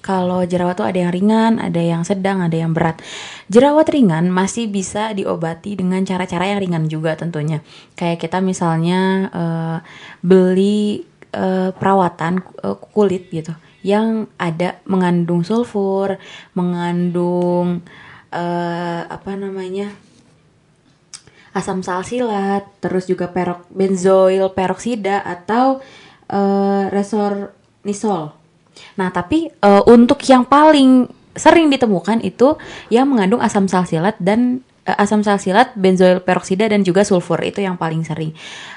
[0.00, 3.04] Kalau jerawat tuh ada yang ringan, ada yang sedang, ada yang berat.
[3.52, 7.60] Jerawat ringan masih bisa diobati dengan cara-cara yang ringan juga tentunya.
[8.00, 9.78] Kayak kita misalnya eh,
[10.24, 11.04] beli
[11.36, 16.16] eh, perawatan eh, kulit gitu yang ada mengandung sulfur,
[16.56, 17.84] mengandung
[18.32, 19.92] eh, apa namanya?
[21.50, 25.82] asam salsilat, terus juga perok benzoil peroksida atau
[26.30, 28.39] eh, resornisol.
[28.96, 32.58] Nah, tapi eh, untuk yang paling sering ditemukan itu
[32.90, 37.78] yang mengandung asam salsilat dan eh, asam salsilat, benzoil peroksida dan juga sulfur itu yang
[37.80, 38.34] paling sering.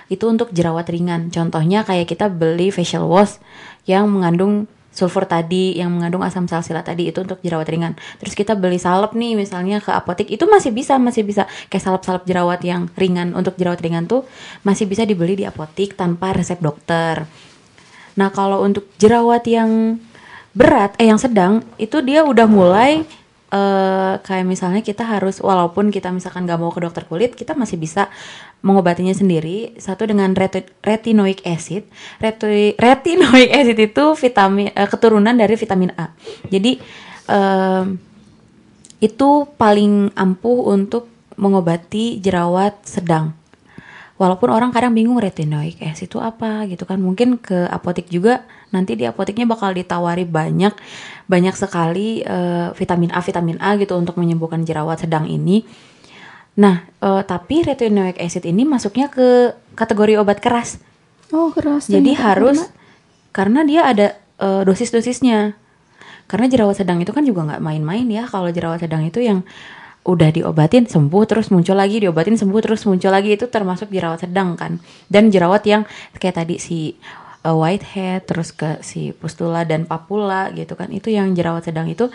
[0.08, 1.34] Itu untuk jerawat ringan.
[1.34, 3.42] Contohnya kayak kita beli facial wash
[3.90, 7.98] yang mengandung sulfur tadi yang mengandung asam salsilat tadi itu untuk jerawat ringan.
[8.22, 12.24] Terus kita beli salep nih misalnya ke apotek itu masih bisa masih bisa kayak salep-salep
[12.30, 14.24] jerawat yang ringan untuk jerawat ringan tuh
[14.62, 17.26] masih bisa dibeli di apotek tanpa resep dokter.
[18.20, 19.98] Nah, kalau untuk jerawat yang
[20.54, 23.02] berat eh yang sedang itu dia udah mulai
[23.54, 27.78] eh kayak misalnya kita harus walaupun kita misalkan gak mau ke dokter kulit, kita masih
[27.78, 28.10] bisa
[28.66, 29.78] mengobatinya sendiri.
[29.78, 31.86] Satu dengan reti- retinoic acid.
[32.18, 36.10] Reti- retinoic acid itu vitamin eh, keturunan dari vitamin A.
[36.50, 36.82] Jadi
[37.30, 38.00] em,
[39.04, 43.36] itu paling ampuh untuk mengobati jerawat sedang.
[44.14, 47.02] Walaupun orang kadang bingung retinoic acid itu apa gitu kan.
[47.02, 50.74] Mungkin ke apotek juga nanti di apoteknya bakal ditawari banyak
[51.26, 55.66] banyak sekali eh, vitamin A vitamin A gitu untuk menyembuhkan jerawat sedang ini.
[56.62, 60.78] Nah, eh, tapi retinoic acid ini masuknya ke kategori obat keras.
[61.34, 61.90] Oh, keras.
[61.90, 63.34] Jadi harus Gimana?
[63.34, 65.58] karena dia ada eh, dosis-dosisnya.
[66.30, 68.30] Karena jerawat sedang itu kan juga nggak main-main ya.
[68.30, 69.42] Kalau jerawat sedang itu yang
[70.04, 74.60] udah diobatin sembuh terus muncul lagi, diobatin sembuh terus muncul lagi itu termasuk jerawat sedang
[74.60, 74.78] kan.
[75.08, 75.88] Dan jerawat yang
[76.20, 77.00] kayak tadi si
[77.44, 80.92] eh, whitehead terus ke si pustula dan papula gitu kan.
[80.92, 82.12] Itu yang jerawat sedang itu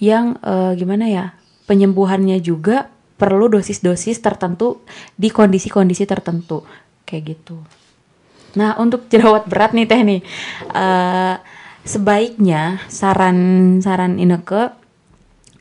[0.00, 1.24] yang eh, gimana ya?
[1.68, 2.88] Penyembuhannya juga
[3.20, 4.80] perlu dosis-dosis tertentu
[5.14, 6.64] di kondisi-kondisi tertentu
[7.04, 7.60] kayak gitu.
[8.56, 10.20] Nah, untuk jerawat berat nih Teh nih.
[10.72, 11.36] eh,
[11.80, 14.79] sebaiknya saran-saran Ineke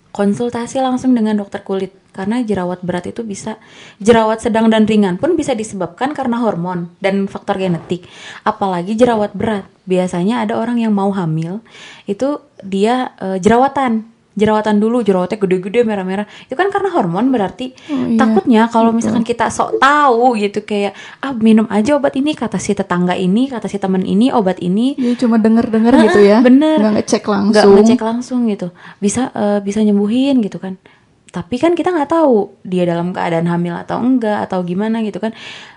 [0.10, 3.62] konsultasi langsung dengan dokter kulit karena jerawat berat itu bisa
[4.02, 8.04] jerawat sedang dan ringan pun bisa disebabkan karena hormon dan faktor genetik.
[8.44, 9.70] Apalagi jerawat berat.
[9.90, 11.62] Biasanya ada orang yang mau hamil
[12.06, 14.06] itu dia eh, jerawatan
[14.40, 18.16] jerawatan dulu jerawatnya gede-gede merah-merah itu kan karena hormon berarti Oh, iya.
[18.16, 22.72] takutnya kalau misalkan kita sok tahu gitu kayak ah minum aja obat ini kata si
[22.72, 26.38] tetangga ini kata si teman ini obat ini Jadi cuma denger-denger Ah, gitu ya.
[26.40, 26.80] bener.
[26.80, 27.52] Nggak ngecek langsung.
[27.52, 30.80] nggak ngecek langsung gitu bisa eh, bisa nyembuhin gitu kan
[31.30, 35.32] tapi kan kita nggak tahu dia dalam keadaan hamil atau enggak atau gimana gitu kan.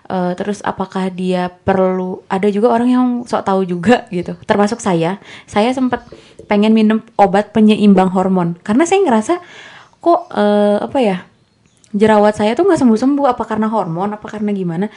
[0.09, 4.33] Eh, terus apakah dia perlu ada juga orang yang sok tahu juga gitu.
[4.49, 5.21] Termasuk saya.
[5.45, 6.09] Saya sempat
[6.49, 8.57] pengen minum obat penyeimbang hormon.
[8.65, 9.35] Karena saya ngerasa
[10.01, 11.17] kok eh, apa ya
[11.93, 14.89] jerawat saya tuh nggak sembuh sembuh apa karena hormon apa karena gimana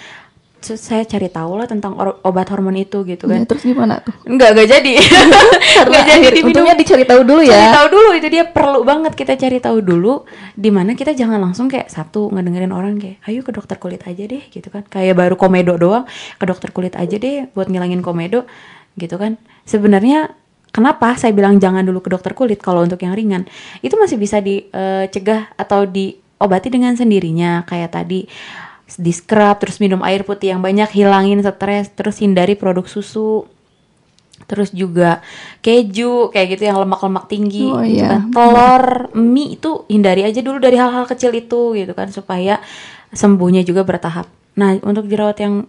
[0.73, 1.93] saya cari tahu lah tentang
[2.25, 4.10] obat hormon itu gitu Ya, kan terus gimana tuh?
[4.25, 4.93] Enggak, enggak jadi.
[5.86, 6.49] Enggak jadi diminum.
[6.49, 7.69] untungnya dicari tahu dulu Cari ya.
[7.71, 10.13] tahu dulu itu dia perlu banget kita cari tahu dulu
[10.56, 14.23] di mana kita jangan langsung kayak satu ngedengerin orang kayak ayo ke dokter kulit aja
[14.25, 14.82] deh gitu kan.
[14.84, 18.49] Kayak baru komedo doang ke dokter kulit aja deh buat ngilangin komedo
[18.95, 19.38] gitu kan.
[19.63, 20.34] Sebenarnya
[20.71, 23.45] kenapa saya bilang jangan dulu ke dokter kulit kalau untuk yang ringan
[23.80, 28.28] itu masih bisa dicegah atau diobati dengan sendirinya kayak tadi
[28.86, 33.50] di scrub terus minum air putih yang banyak hilangin stres terus hindari produk susu.
[34.46, 35.25] Terus juga
[35.65, 38.21] keju kayak gitu yang lemak-lemak tinggi Oh, gitu iya.
[38.21, 38.29] kan.
[38.29, 38.83] Telur
[39.17, 42.62] mie itu hindari aja dulu dari hal-hal kecil itu gitu kan supaya
[43.10, 44.29] sembuhnya juga bertahap.
[44.60, 45.65] Nah untuk jerawat yang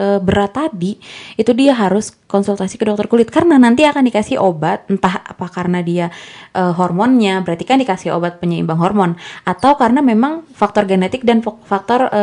[0.00, 0.96] e, berat tadi
[1.36, 3.28] itu dia harus konsultasi ke dokter kulit.
[3.28, 6.08] Karena nanti akan dikasih obat entah apa karena dia
[6.56, 9.20] e, hormonnya berarti kan dikasih obat penyeimbang hormon.
[9.44, 12.22] Atau karena memang faktor genetik dan fak- faktor e,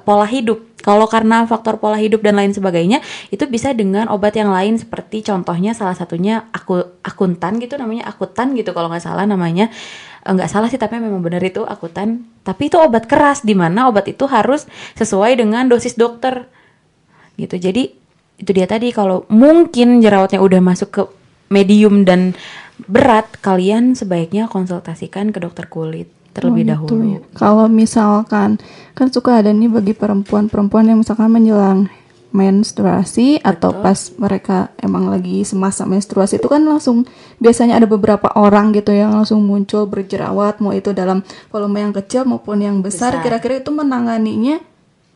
[0.00, 0.64] pola hidup.
[0.78, 5.26] Kalau karena faktor pola hidup dan lain sebagainya itu bisa dengan obat yang lain seperti
[5.26, 9.68] contohnya salah satunya aku akuntan gitu namanya akutan gitu kalau nggak salah namanya.
[10.22, 12.24] Nggak salah sih tapi memang benar itu akutan.
[12.46, 16.46] Tapi itu obat keras di mana obat itu harus sesuai dengan dosis dokter
[17.38, 17.94] gitu jadi
[18.38, 21.02] itu dia tadi kalau mungkin jerawatnya udah masuk ke
[21.48, 22.36] medium dan
[22.86, 26.94] berat kalian sebaiknya konsultasikan ke dokter kulit terlebih Oh, gitu.
[26.94, 28.62] dahulu Kalau misalkan
[28.94, 31.90] kan suka ada nih bagi perempuan-perempuan yang misalkan menjelang
[32.28, 37.08] menstruasi atau pas mereka emang lagi semasa menstruasi itu kan langsung
[37.40, 42.28] biasanya ada beberapa orang gitu yang langsung muncul berjerawat mau itu dalam volume yang kecil
[42.28, 43.16] maupun yang Besar.
[43.24, 44.60] kira-kira itu menanganinya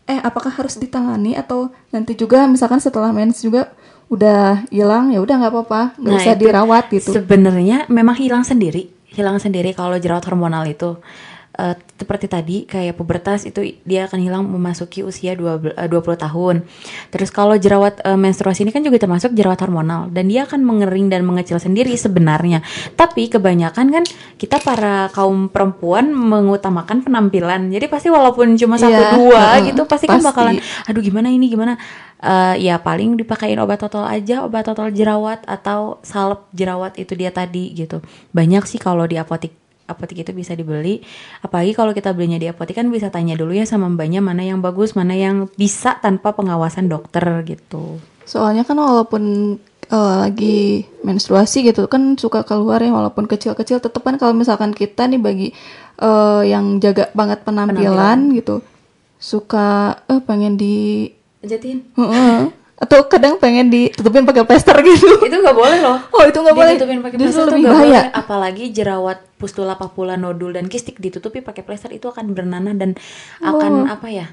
[0.07, 3.71] eh apakah harus ditangani atau nanti juga misalkan setelah mens juga
[4.11, 8.45] udah hilang ya udah nggak apa-apa nggak Nah, usah itu dirawat gitu Sebenarnya memang hilang
[8.45, 11.01] sendiri, hilang sendiri kalau jerawat hormonal itu.
[11.53, 16.65] Eh, seperti tadi kayak pubertas itu dia akan hilang memasuki usia 20, eh, 20 tahun.
[17.13, 21.13] Terus kalau jerawat eh, menstruasi ini kan juga termasuk jerawat hormonal dan dia akan mengering
[21.13, 22.65] dan mengecil sendiri sebenarnya.
[22.97, 24.05] Tapi kebanyakan kan
[24.41, 27.69] kita para kaum perempuan mengutamakan penampilan.
[27.69, 30.29] Jadi pasti walaupun cuma satu Iya, dua gitu pasti, kan pasti.
[30.33, 30.57] bakalan
[30.89, 31.77] aduh gimana ini gimana
[32.23, 37.35] Eh, ya paling dipakein obat total aja obat total jerawat atau salep jerawat itu dia
[37.35, 37.99] tadi gitu
[38.31, 39.51] banyak sih kalau di apotik
[39.87, 41.03] apotik itu bisa dibeli
[41.41, 44.63] apalagi kalau kita belinya di apotik kan bisa tanya dulu ya sama mbaknya mana yang
[44.63, 49.23] bagus mana yang bisa tanpa pengawasan dokter gitu Soalnya kan walaupun
[49.91, 55.11] eh, lagi menstruasi gitu kan suka keluar ya walaupun kecil-kecil tetep kan kalau misalkan kita
[55.11, 55.49] nih bagi
[55.99, 58.63] eh, yang jaga banget penampilan, gitu
[59.19, 61.07] suka eh pengen di
[61.43, 61.83] jatin
[62.83, 65.23] atau kadang pengen ditutupin pakai plester gitu.
[65.23, 66.75] itu nggak boleh loh Oh, itu nggak boleh.
[66.75, 67.79] ditutupin pakai plester tuh lebih bahaya.
[67.79, 68.03] boleh.
[68.11, 72.95] apalagi jerawat pustula papula nodul dan kistik ditutupi pakai plester itu akan bernanah dan
[73.43, 74.27] akan apa ya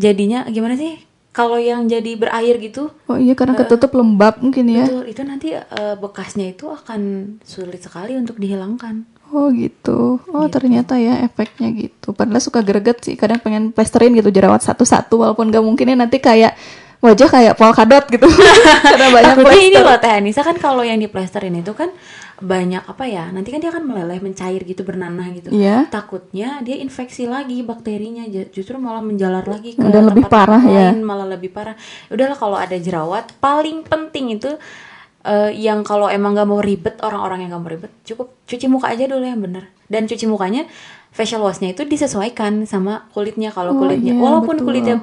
[0.00, 0.96] jadinya gimana sih
[1.36, 4.88] kalau yang jadi berair gitu Oh iya karena ketutup lembab mungkin ya.
[4.88, 7.00] Betul, itu nanti eh, bekasnya itu akan
[7.44, 9.04] sulit sekali untuk dihilangkan.
[9.36, 10.16] Oh gitu.
[10.32, 12.16] Oh ternyata ya efeknya gitu.
[12.16, 13.20] Padahal suka greget sih.
[13.20, 16.56] Kadang pengen plesterin gitu jerawat satu-satu walaupun gak mungkin ya nanti kayak
[17.04, 18.24] wajah kayak polkadot gitu.
[18.96, 19.84] Karena banyak Takutnya ini plester.
[19.84, 21.92] loh Teh Anissa kan kalau yang diplesterin itu kan
[22.38, 23.28] banyak apa ya?
[23.28, 25.48] Nanti kan dia akan meleleh, mencair gitu, bernanah gitu.
[25.48, 25.86] Iya.
[25.86, 30.62] Takutnya dia infeksi lagi bakterinya, ju- justru malah menjalar lagi ke Udah lebih tempat parah
[30.62, 30.90] ya.
[30.90, 31.76] lain, malah lebih parah.
[32.06, 34.52] Udahlah kalau ada jerawat, paling penting itu
[35.22, 38.86] eh, yang kalau emang nggak mau ribet orang-orang yang nggak mau ribet cukup cuci muka
[38.88, 40.70] aja dulu yang bener dan cuci mukanya
[41.10, 44.66] facial washnya itu disesuaikan sama kulitnya kalau Oh, kulitnya iya, walaupun betul.
[44.70, 44.96] kulitnya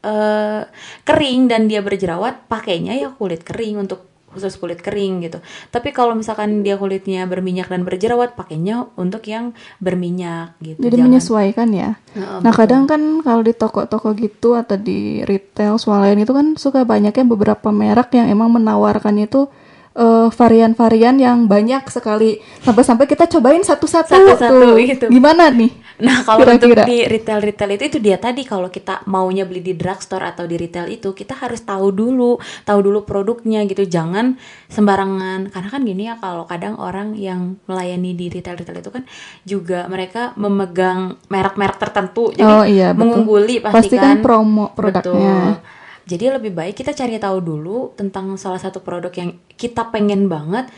[0.00, 0.62] eh,
[1.02, 5.38] kering dan dia berjerawat pakainya ya kulit kering untuk khusus kulit kering gitu.
[5.70, 11.06] Tapi kalau misalkan dia kulitnya berminyak dan berjerawat pakainya untuk yang berminyak gitu Jadi Jangan-
[11.08, 11.90] menyesuaikan ya.
[12.18, 16.82] Heeh, Nah kadang kan kalau di toko-toko gitu atau di retail swalayan itu kan suka
[16.82, 19.46] banyaknya beberapa merek yang emang menawarkannya itu
[19.94, 25.06] eh, varian-varian yang banyak sekali sampai-sampai kita cobain satu-satu Satu-satu gitu.
[25.08, 25.70] Gimana nih?
[25.94, 26.90] Nah kalau untuk Kira-kira.
[26.90, 30.58] di retail retail itu itu dia tadi kalau kita maunya beli di drugstore atau di
[30.58, 32.34] retail itu kita harus tahu dulu
[32.66, 34.34] tahu dulu produknya gitu jangan
[34.66, 39.06] sembarangan karena kan gini ya kalau kadang orang yang melayani di retail retail itu kan
[39.46, 42.98] juga mereka memegang merek-merek tertentu jadi Oh, iya, betul.
[43.14, 45.62] mengungguli pasti, Pasti kan promo produknya.
[45.62, 45.82] Betul.
[46.04, 50.68] Jadi lebih baik kita cari tahu dulu tentang salah satu produk yang kita pengen banget.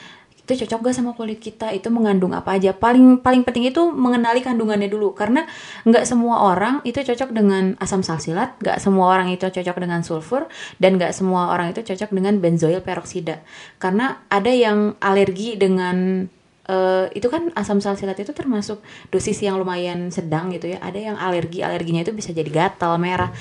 [0.47, 1.75] Itu cocok gak sama kulit kita?
[1.75, 2.71] Itu mengandung apa aja?
[2.71, 5.11] Paling paling penting itu mengenali kandungannya dulu.
[5.19, 5.43] Karena
[5.83, 10.47] nggak semua orang itu cocok dengan asam salsilat nggak semua orang itu cocok dengan sulfur
[10.79, 13.43] dan nggak semua orang itu cocok dengan benzoil peroksida.
[13.83, 16.31] Karena ada yang alergi dengan
[16.71, 18.79] eh, itu kan asam salsilat itu termasuk
[19.11, 20.79] dosis yang lumayan sedang gitu ya.
[20.79, 23.35] Ada yang alergi alerginya itu bisa jadi gatal merah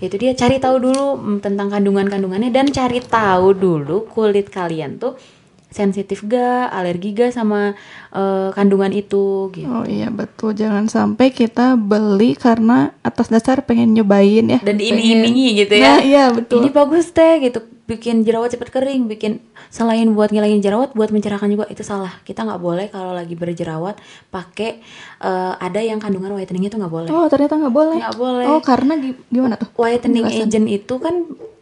[0.00, 5.14] itu dia cari tahu dulu mm, tentang kandungan-kandungannya dan cari tahu dulu kulit kalian tuh
[5.70, 7.78] sensitif ga, alergi ga sama
[8.10, 9.70] eh, kandungan itu gitu.
[9.70, 14.58] Oh iya betul, jangan sampai kita beli karena atas dasar pengen nyobain ya.
[14.58, 15.86] Dan Pengen- diiming-imingi gitu ya.
[15.86, 16.66] Nah iya betul.
[16.66, 21.50] Ini bagus teh gitu, bikin jerawat cepet kering, bikin selain buat ngilangin jerawat, buat mencerahkan
[21.50, 22.14] juga itu salah.
[22.22, 23.98] Kita nggak boleh kalau lagi berjerawat
[24.30, 24.78] pakai
[25.18, 27.10] eh, ada yang kandungan whiteningnya tuh nggak boleh.
[27.10, 27.98] Oh ternyata nggak boleh.
[27.98, 28.46] Nggak boleh.
[28.46, 29.66] Oh karena gi- gimana tuh?
[29.74, 30.46] whitening Penjelasan.
[30.46, 31.14] agent itu kan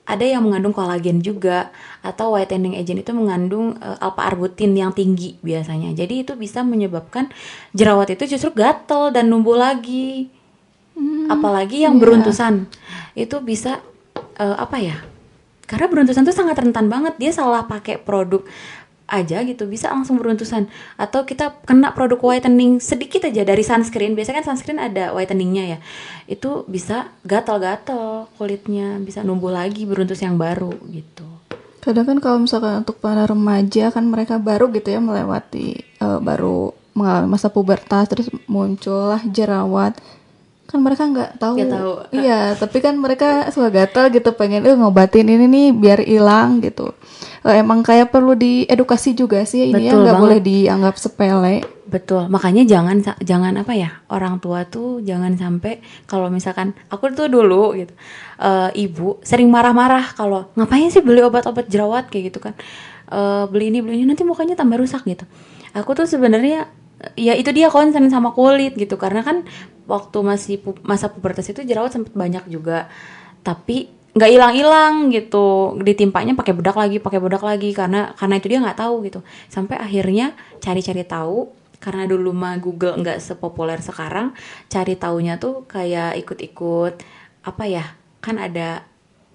[0.09, 1.69] ada yang mengandung kolagen juga
[2.01, 5.93] atau whitening agent itu mengandung eh, alpha arbutin yang tinggi biasanya.
[5.93, 7.29] Jadi itu bisa menyebabkan
[7.73, 10.29] jerawat itu justru gatel dan numbuh lagi.
[11.29, 12.67] Apalagi yang beruntusan
[13.15, 13.79] itu bisa
[14.35, 14.97] eh, apa ya?
[15.69, 17.21] Karena beruntusan tuh sangat rentan banget.
[17.21, 18.41] Dia salah pakai produk
[19.05, 19.69] aja gitu.
[19.69, 20.65] Bisa langsung beruntusan.
[20.97, 24.17] Atau kita kena produk whitening sedikit aja dari sunscreen.
[24.17, 25.79] Biasanya kan sunscreen ada whiteningnya ya.
[26.25, 28.97] Itu bisa gatal-gatal kulitnya.
[29.05, 31.29] Bisa numbuh lagi beruntus yang baru gitu.
[31.85, 36.75] Kadang kan kalau misalkan untuk para remaja kan mereka baru gitu ya melewati eh, baru
[36.99, 39.95] mengalami masa pubertas terus muncullah jerawat.
[40.69, 41.55] Kan mereka nggak tahu.
[41.57, 41.93] Nggak tahu.
[42.13, 46.93] Iya, tapi kan mereka suka gatel gitu pengen eh ngobatin ini nih biar hilang gitu.
[47.49, 51.65] Eh, emang kayak perlu diedukasi juga sih ini ya nggak boleh dianggap sepele.
[51.89, 57.33] Betul, makanya jangan jangan apa ya orang tua tuh jangan sampai kalau misalkan aku tuh
[57.33, 57.97] dulu gitu
[58.45, 62.53] eh, ibu sering marah-marah kalau ngapain sih beli obat-obat jerawat kayak gitu kan
[63.09, 65.25] Eh, beli ini beli ini nanti mukanya tambah rusak gitu.
[65.73, 66.69] Aku tuh sebenarnya
[67.17, 69.49] ya itu dia concern sama kulit gitu karena kan
[69.89, 72.87] waktu masih pu- masa pubertas itu jerawat sempat banyak juga.
[73.41, 75.75] Tapi nggak hilang-hilang gitu.
[75.81, 79.21] Ditimpanya pakai bedak lagi pakai bedak lagi karena karena itu dia nggak tahu gitu.
[79.49, 84.35] Sampai akhirnya cari-cari tahu karena dulu mah Google nggak sepopuler sekarang
[84.67, 86.95] cari taunya tuh kayak ikut-ikut
[87.47, 87.85] apa ya
[88.19, 88.83] kan ada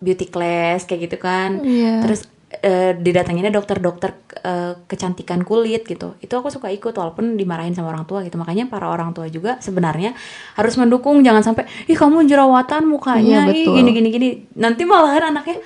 [0.03, 1.63] beauty class kayak gitu kan.
[1.63, 2.03] Iya.
[2.03, 2.27] terus
[2.59, 8.03] eh, didatanginnya dokter-dokter eh, kecantikan kulit gitu itu aku suka ikut walaupun dimarahin sama orang
[8.03, 10.13] tua gitu makanya para orang tua juga sebenarnya
[10.53, 15.31] harus mendukung jangan sampai ih kamu jerawatan mukanya Iya, ih gini gini gini nanti malahan
[15.31, 15.57] anaknya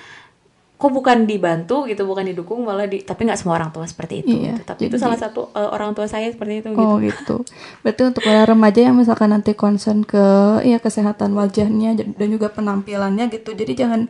[0.78, 4.30] kok bukan dibantu gitu bukan didukung malah di tapi nggak semua orang tua seperti itu
[4.38, 4.64] Iya, gitu.
[4.64, 7.36] tapi itu jadi- salah satu eh, orang tua saya seperti itu gitu Oh gitu.
[7.82, 10.22] Berarti untuk para remaja yang misalkan nanti concern ke
[10.62, 13.52] ya kesehatan wajahnya dan juga penampilannya gitu.
[13.52, 14.06] Jadi jangan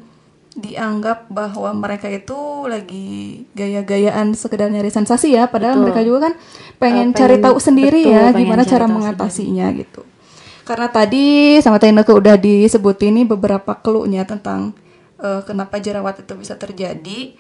[0.58, 5.84] dianggap bahwa mereka itu lagi gaya-gayaan sekedar nyari sensasi ya, padahal Betul.
[5.86, 6.34] mereka juga kan
[6.82, 10.02] pengen, Eh, cari pengen- tahu sendiri betul, ya pengen gimana cari cara mengatasinya gitu.
[10.66, 11.26] Karena tadi
[11.62, 14.74] sama Taineke udah disebut ini beberapa clue-nya tentang
[15.18, 17.34] eh, kenapa jerawat itu bisa terjadi.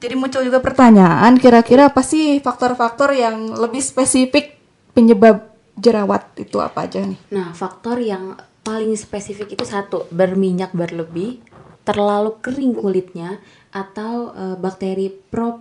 [0.00, 4.56] Jadi muncul juga pertanyaan, kira-kira apa sih faktor-faktor yang lebih spesifik
[4.90, 5.44] penyebab
[5.74, 7.20] jerawat itu apa aja nih?
[7.28, 8.32] Nah, faktor yang
[8.62, 11.44] paling spesifik itu satu, berminyak berlebih,
[11.82, 13.42] terlalu kering kulitnya
[13.74, 15.58] atau eh, bakteri pro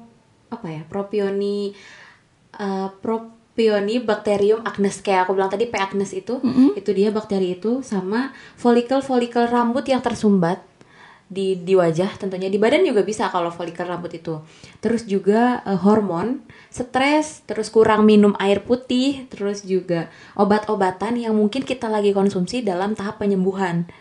[0.51, 0.81] apa ya?
[0.85, 1.71] Propioni
[2.55, 5.75] eh, Propioni Bacterium acnes kayak aku bilang tadi P.
[5.75, 6.39] Acnes itu,
[6.79, 10.63] itu dia bakteri itu sama folikel-folikel rambut yang tersumbat
[11.31, 12.51] di di wajah tentunya.
[12.51, 14.43] Di badan juga bisa kalau folikel rambut itu.
[14.83, 20.07] Terus juga eh, hormon stres terus kurang minum air putih terus juga
[20.39, 23.91] obat-obatan yang mungkin kita lagi konsumsi dalam tahap penyembuhan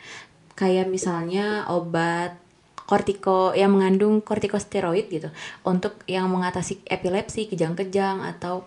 [0.61, 2.36] kayak misalnya obat
[2.84, 5.32] kortiko yang mengandung kortikosteroid gitu
[5.64, 8.66] untuk yang mengatasi epilepsi kejang-kejang atau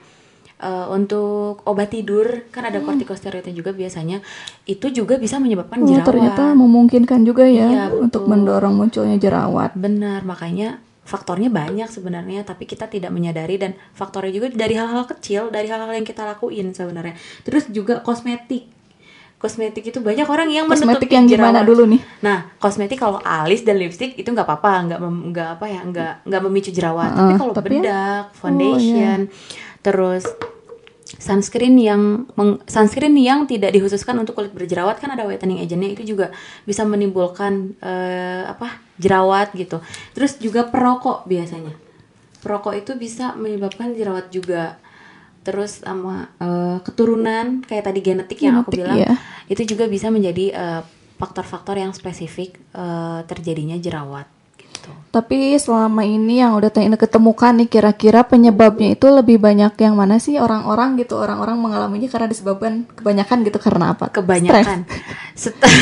[0.57, 4.23] eh, untuk obat tidur kan ada kortikosteroidnya juga biasanya
[4.63, 8.03] itu juga bisa menyebabkan Oh, jerawat ternyata memungkinkan juga ya Iya, betul.
[8.07, 9.75] untuk mendorong munculnya jerawat.
[9.75, 15.51] Benar, makanya faktornya banyak sebenarnya, tapi kita tidak menyadari dan faktornya juga dari hal-hal kecil,
[15.51, 17.19] dari hal-hal yang kita lakuin sebenarnya.
[17.43, 18.71] Terus juga kosmetik.
[19.43, 21.99] Kosmetik itu banyak orang yang Kosmetik yang gimana dulu nih?
[22.23, 26.41] Nah, kosmetik kalau alis dan lipstick itu nggak apa-apa, nggak nggak apa ya, nggak nggak
[26.47, 27.11] memicu jerawat.
[27.11, 29.19] tapi Heeh, kalau tapi ya- bedak, foundation,
[29.83, 30.23] terus
[31.19, 32.01] sunscreen yang
[32.33, 36.31] meng- sunscreen yang tidak dikhususkan untuk kulit berjerawat kan ada whitening agentnya itu juga
[36.63, 39.83] bisa menimbulkan eh, apa jerawat gitu.
[40.15, 41.75] Terus juga perokok biasanya.
[42.39, 44.79] Perokok itu bisa menyebabkan jerawat juga.
[45.43, 49.13] Terus sama eh, keturunan kayak tadi genetik yang aku Genetik, bilang iya.
[49.51, 50.81] itu juga bisa menjadi eh,
[51.19, 54.27] faktor-faktor yang spesifik eh, terjadinya jerawat
[54.83, 54.91] gitu.
[55.13, 60.19] Tapi selama ini yang udah Taineke ketemukan nih kira-kira penyebabnya itu lebih banyak yang mana
[60.19, 64.11] sih orang-orang gitu orang-orang mengalaminya karena disebabkan kebanyakan gitu karena apa?
[64.11, 64.83] kebanyakan
[65.33, 65.81] Stres,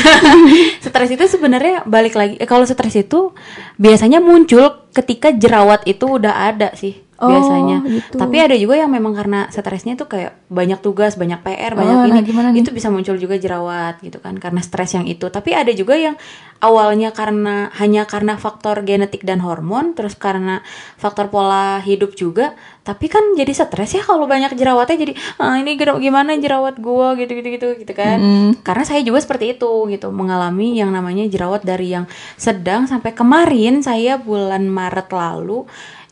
[0.80, 3.36] stres itu sebenarnya balik lagi eh, kalau stres itu
[3.76, 7.78] biasanya muncul ketika jerawat itu udah ada sih Oh, biasanya.
[7.86, 8.18] gitu.
[8.18, 12.02] tapi ada juga yang memang karena stresnya tuh kayak banyak tugas banyak PR banyak Oh,
[12.02, 12.66] nah ini gimana nih?
[12.66, 15.30] itu bisa muncul juga jerawat gitu kan karena stres yang itu.
[15.30, 16.18] Tapi ada juga yang
[16.58, 20.66] awalnya karena hanya karena faktor genetik dan hormon terus karena
[20.98, 25.78] faktor pola hidup juga tapi kan jadi stres ya kalau banyak jerawatnya jadi ah, ini
[25.78, 27.14] gimana jerawat gua?
[27.14, 28.18] Gitu gitu gitu gitu kan.
[28.66, 33.78] Karena saya juga seperti itu gitu mengalami yang namanya jerawat dari yang sedang sampai kemarin
[33.86, 35.62] saya bulan Maret lalu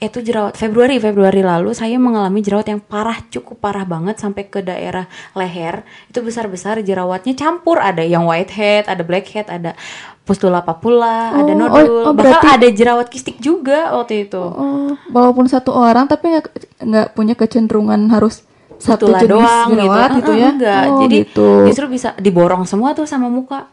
[0.00, 4.60] itu jerawat Februari Februari lalu saya mengalami jerawat yang parah cukup parah banget sampai ke
[4.60, 5.84] daerah leher.
[6.08, 7.76] Itu besar besar jerawatnya campur.
[7.76, 9.76] Ada yang whitehead ada blackhead ada
[10.24, 11.84] pustula papula ada Oh, nodul.
[11.84, 14.40] oh, oh, bahkan berarti- ada jerawat kistik juga waktu itu.
[14.40, 16.32] Oh, walaupun satu orang tapi
[16.80, 18.40] nggak punya kecenderungan harus
[18.80, 20.48] satu jenis doang jerawat gitu, Eh, eh, ya?
[20.48, 20.82] enggak.
[20.88, 21.48] Oh, jadi gitu.
[21.68, 23.68] justru bisa diborong semua tuh sama muka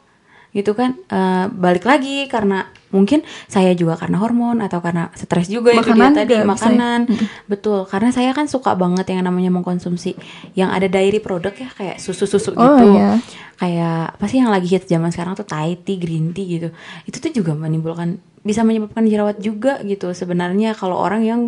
[0.49, 5.71] gitu kan Eh, balik lagi karena mungkin saya juga karena hormon atau karena stres juga
[5.71, 6.43] itu Makanan dia tadi ya?
[6.43, 6.99] makanan
[7.45, 10.15] betul karena saya kan suka banget yang namanya mengkonsumsi
[10.53, 13.19] yang ada dairy produk ya kayak susu susu Oh, gitu iya.
[13.55, 16.69] kayak apa sih yang lagi hits zaman sekarang tuh Thai tea green tea gitu
[17.03, 21.41] itu tuh juga menimbulkan bisa menyebabkan jerawat juga gitu sebenarnya kalau orang yang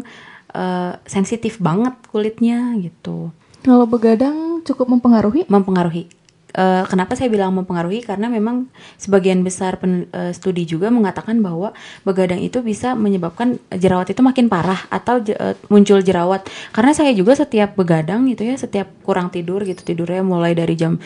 [0.51, 5.47] eh, sensitif banget kulitnya gitu Kalau begadang cukup mempengaruhi?
[5.47, 6.11] mempengaruhi
[6.49, 11.73] eh, kenapa saya bilang mempengaruhi karena memang sebagian besar pen- eh, studi juga mengatakan bahwa
[12.01, 16.45] begadang itu bisa menyebabkan jerawat itu makin parah atau je- eh, muncul jerawat.
[16.73, 20.97] Karena saya juga setiap begadang gitu ya, setiap kurang tidur gitu tidurnya mulai dari jam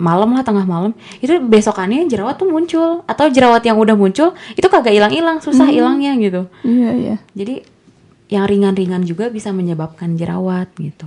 [0.00, 4.64] malam lah tengah malam itu besokannya jerawat tuh muncul atau jerawat yang udah muncul itu
[4.68, 6.48] kagak hilang-hilang susah hilangnya gitu.
[6.64, 7.16] Iya, iya.
[7.36, 7.60] Jadi
[8.26, 11.06] yang ringan-ringan juga bisa menyebabkan jerawat gitu.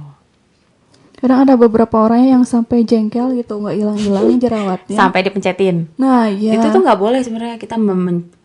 [1.19, 4.95] Kadang ada beberapa orang yang sampai jengkel gitu, nggak hilang-hilang jerawatnya.
[4.95, 5.91] Sampai dipencetin.
[5.99, 6.55] Nah, iya.
[6.55, 7.75] Itu tuh nggak boleh sebenarnya kita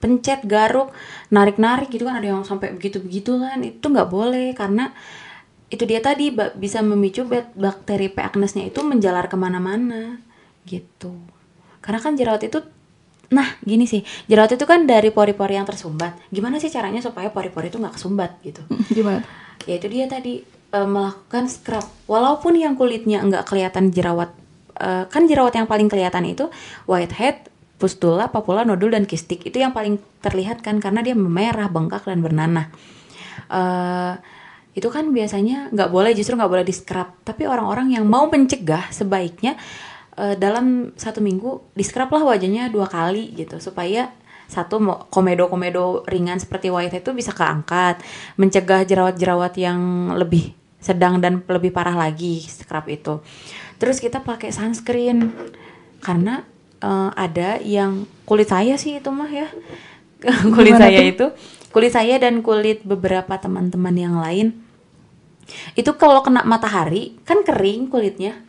[0.03, 0.91] pencet garuk,
[1.31, 3.63] narik-narik gitu kan ada yang sampai begitu-begitu kan.
[3.63, 4.91] Itu nggak boleh karena
[5.71, 8.19] itu dia tadi bisa memicu bak- bakteri P.
[8.19, 10.19] agnesnya itu menjalar ke mana-mana
[10.67, 11.15] gitu.
[11.79, 12.59] Karena kan jerawat itu
[13.33, 16.15] Nah, gini sih, jerawat itu kan dari pori-pori yang tersumbat.
[16.31, 18.63] Gimana sih caranya supaya pori-pori itu nggak kesumbat gitu?
[18.95, 19.25] Gimana?
[19.65, 20.45] ya itu dia tadi
[20.75, 21.87] e, melakukan scrub.
[22.11, 24.35] Walaupun yang kulitnya nggak kelihatan jerawat
[24.75, 26.51] e, kan jerawat yang paling kelihatan itu
[26.91, 27.47] whitehead
[27.79, 29.47] pustula papula nodul dan kistik.
[29.47, 32.75] Itu yang paling terlihat kan karena dia memerah bengkak dan bernanah.
[33.51, 34.15] Eh,
[34.75, 38.91] itu kan biasanya nggak boleh justru nggak boleh di scrub tapi orang-orang yang mau mencegah
[38.91, 39.55] sebaiknya
[40.19, 44.11] eh, dalam satu minggu di scrub lah wajahnya dua kali gitu supaya
[44.51, 44.77] satu
[45.09, 48.03] komedo-komedo ringan seperti whitehead itu bisa keangkat
[48.37, 50.53] mencegah jerawat-jerawat yang lebih
[50.85, 53.25] sedang dan lebih parah lagi scrub itu.
[53.81, 55.33] Terus kita pakai sunscreen
[56.05, 56.45] karena
[56.85, 59.49] eh, ada yang kulit saya sih itu mah ya.
[60.57, 61.09] Kulit Gimana saya tuh?
[61.09, 61.27] itu.
[61.73, 64.57] Kulit saya dan kulit beberapa teman-teman yang lain.
[65.77, 68.41] Itu kalau kena matahari kan kering kulitnya.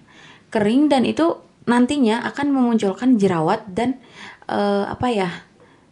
[0.51, 3.99] Kering dan itu nantinya akan memunculkan jerawat dan
[4.47, 5.29] eh, apa ya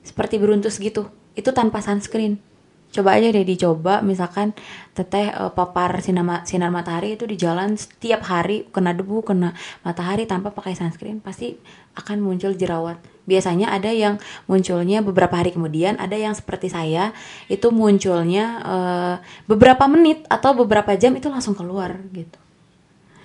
[0.03, 1.07] seperti beruntus gitu.
[1.35, 2.52] Itu tanpa sunscreen
[2.93, 4.53] coba aja deh dicoba misalkan
[4.91, 9.51] teteh eh, papar sinar, ma- sinar matahari itu di jalan setiap hari kena debu kena
[9.81, 11.57] matahari tanpa pakai sunscreen pasti
[11.93, 17.09] akan muncul jerawat biasanya ada yang munculnya beberapa hari kemudian ada yang seperti saya
[17.47, 19.15] itu munculnya eh,
[19.45, 22.37] beberapa menit atau beberapa jam itu langsung keluar gitu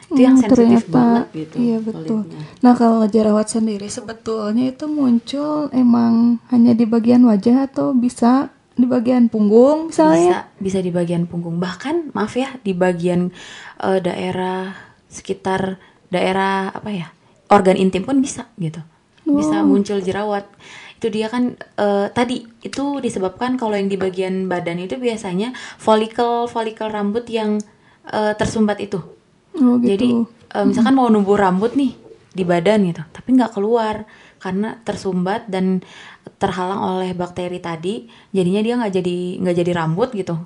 [0.09, 0.97] itu yang Hmm, sensitif ternyata.
[0.97, 2.25] banget gitu Iya betul.
[2.25, 2.41] kulitnya.
[2.59, 8.49] Nah kalau jerawat sendiri sebetulnya itu muncul emang hanya di bagian wajah atau bisa
[8.79, 10.47] di bagian punggung bisa misalnya?
[10.63, 11.59] bisa di bagian punggung.
[11.59, 13.35] Bahkan maaf ya di bagian
[13.83, 14.71] eh, daerah
[15.11, 17.11] sekitar daerah apa ya
[17.51, 18.79] organ intim pun bisa gitu.
[19.29, 20.47] Bisa muncul jerawat.
[20.97, 26.47] Itu dia kan eh, tadi itu disebabkan kalau yang di bagian badan itu biasanya folikel
[26.47, 27.59] folikel rambut yang
[28.07, 29.03] eh, tersumbat itu.
[29.59, 29.91] Oh gitu.
[29.91, 30.09] jadi
[30.55, 31.99] eh, misalkan mau numbuh rambut nih
[32.31, 34.07] di badan gitu, tapi nggak keluar
[34.39, 35.83] karena tersumbat dan
[36.39, 40.39] terhalang oleh bakteri tadi, jadinya dia nggak jadi nggak jadi rambut gitu,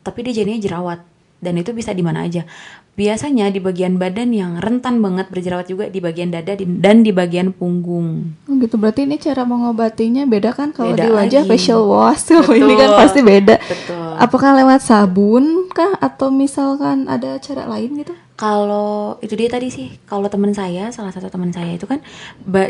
[0.00, 1.00] tapi dia jadinya jerawat
[1.38, 2.44] dan itu bisa di mana aja.
[2.92, 7.14] Biasanya di bagian badan yang rentan banget berjerawat juga di bagian dada di- dan di
[7.14, 8.34] bagian punggung.
[8.44, 11.50] Oh gitu berarti ini cara mengobatinya beda kan kalau Beda di wajah lagi.
[11.54, 12.98] facial wash tuh ini kan Betul.
[12.98, 13.54] pasti beda.
[13.62, 14.10] Betul.
[14.18, 18.18] Apakah lewat sabun kah atau misalkan ada cara lain gitu?
[18.34, 22.02] Kalau itu dia tadi sih, kalau teman saya, salah satu teman saya itu kan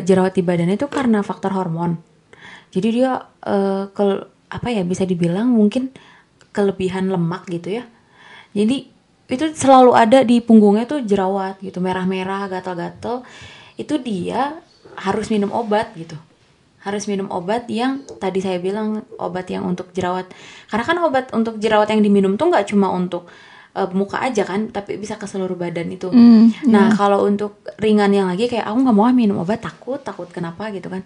[0.01, 1.97] jerawat di badannya itu karena faktor hormon.
[2.71, 3.12] Jadi dia
[3.45, 4.07] eh, ke
[4.49, 5.93] apa ya bisa dibilang mungkin
[6.53, 7.85] kelebihan lemak gitu ya.
[8.57, 8.89] Jadi
[9.29, 13.21] itu selalu ada di punggungnya tuh jerawat gitu, merah-merah, gatal-gatal.
[13.77, 14.57] Itu dia
[14.97, 16.16] harus minum obat gitu.
[16.81, 20.33] Harus minum obat yang tadi saya bilang obat yang untuk jerawat.
[20.73, 23.29] Karena kan obat untuk jerawat yang diminum tuh nggak cuma untuk
[23.77, 26.09] eh, muka aja kan, tapi bisa ke seluruh badan itu.
[26.09, 30.01] Hmm, Nah, kalau untuk ringan yang lagi kayak aku nggak mau ah minum obat takut,
[30.01, 31.05] takut kenapa gitu kan.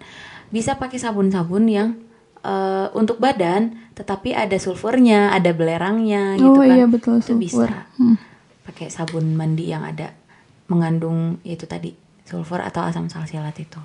[0.53, 1.97] Bisa pakai sabun-sabun yang
[2.45, 6.77] eh, untuk badan tetapi ada sulfurnya, ada belerangnya gitu Oh kan.
[6.77, 7.69] iya, betul, Itu sulfur.
[7.69, 7.89] bisa.
[7.97, 8.17] Hmm.
[8.63, 10.13] Pakai sabun mandi yang ada
[10.69, 11.91] mengandung itu tadi
[12.23, 13.77] sulfur atau asam salsilat itu.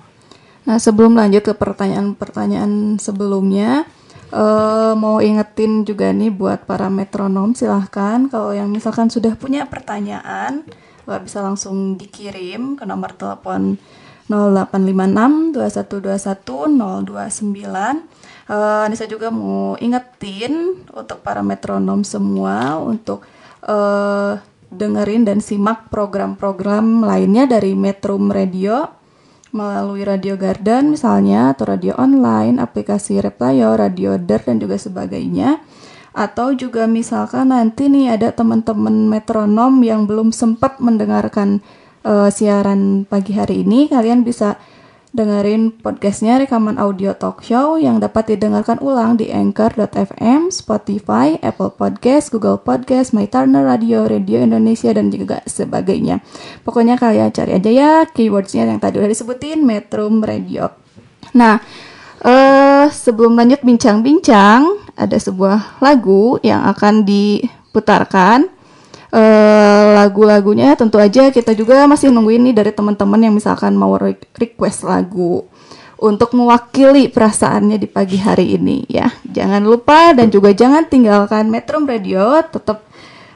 [0.63, 3.83] Nah sebelum lanjut ke pertanyaan-pertanyaan sebelumnya,
[4.29, 10.63] eh, mau ingetin juga nih buat para metronom silahkan kalau yang misalkan sudah punya pertanyaan,
[11.05, 13.75] eh, bisa langsung dikirim ke nomor telepon
[14.29, 18.49] 0856 2121 029.
[18.49, 23.25] Eh, Nisa juga mau ingetin untuk para metronom semua untuk
[23.65, 24.37] eh,
[24.69, 28.89] dengerin dan simak program-program lainnya dari Metrum Radio
[29.49, 35.57] melalui Radio Garden misalnya atau radio online, aplikasi Replayo, Radio Der dan juga sebagainya.
[36.13, 41.61] Atau juga misalkan nanti nih ada teman-teman metronom yang belum sempat mendengarkan
[42.05, 44.59] eh, siaran pagi hari ini, kalian bisa
[45.09, 52.29] dengerin podcastnya rekaman audio talk show yang dapat didengarkan ulang di anchor.fm, Spotify, Apple Podcast,
[52.29, 56.21] Google Podcast, My Turner Radio, Radio Indonesia, dan juga sebagainya.
[56.61, 60.69] Pokoknya kalian cari aja ya keywordsnya yang tadi udah disebutin, Metro Radio.
[61.33, 61.57] Nah,
[62.21, 68.58] eh sebelum lanjut bincang-bincang, ada sebuah lagu yang akan diputarkan
[69.09, 74.21] eh, lagu-lagunya tentu aja kita juga masih nungguin nih dari teman-teman yang misalkan mau re-
[74.37, 75.45] request lagu
[75.99, 79.11] untuk mewakili perasaannya di pagi hari ini ya.
[79.27, 82.87] Jangan lupa dan juga jangan tinggalkan Metro Radio, tetap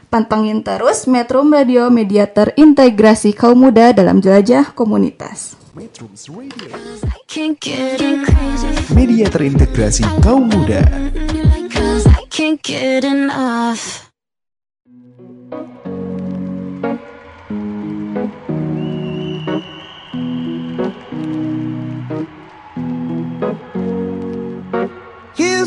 [0.07, 5.59] pantengin terus Metro Radio media terintegrasi kaum muda dalam jelajah komunitas.
[8.93, 10.85] Media terintegrasi kaum muda.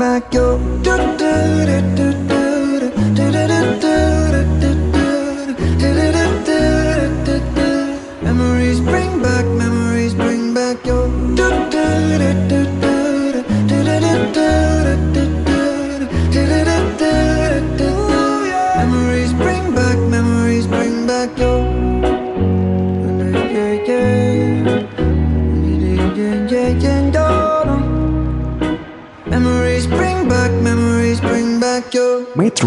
[0.00, 0.56] back your.
[0.82, 1.30] do do
[1.66, 3.89] do do do do do do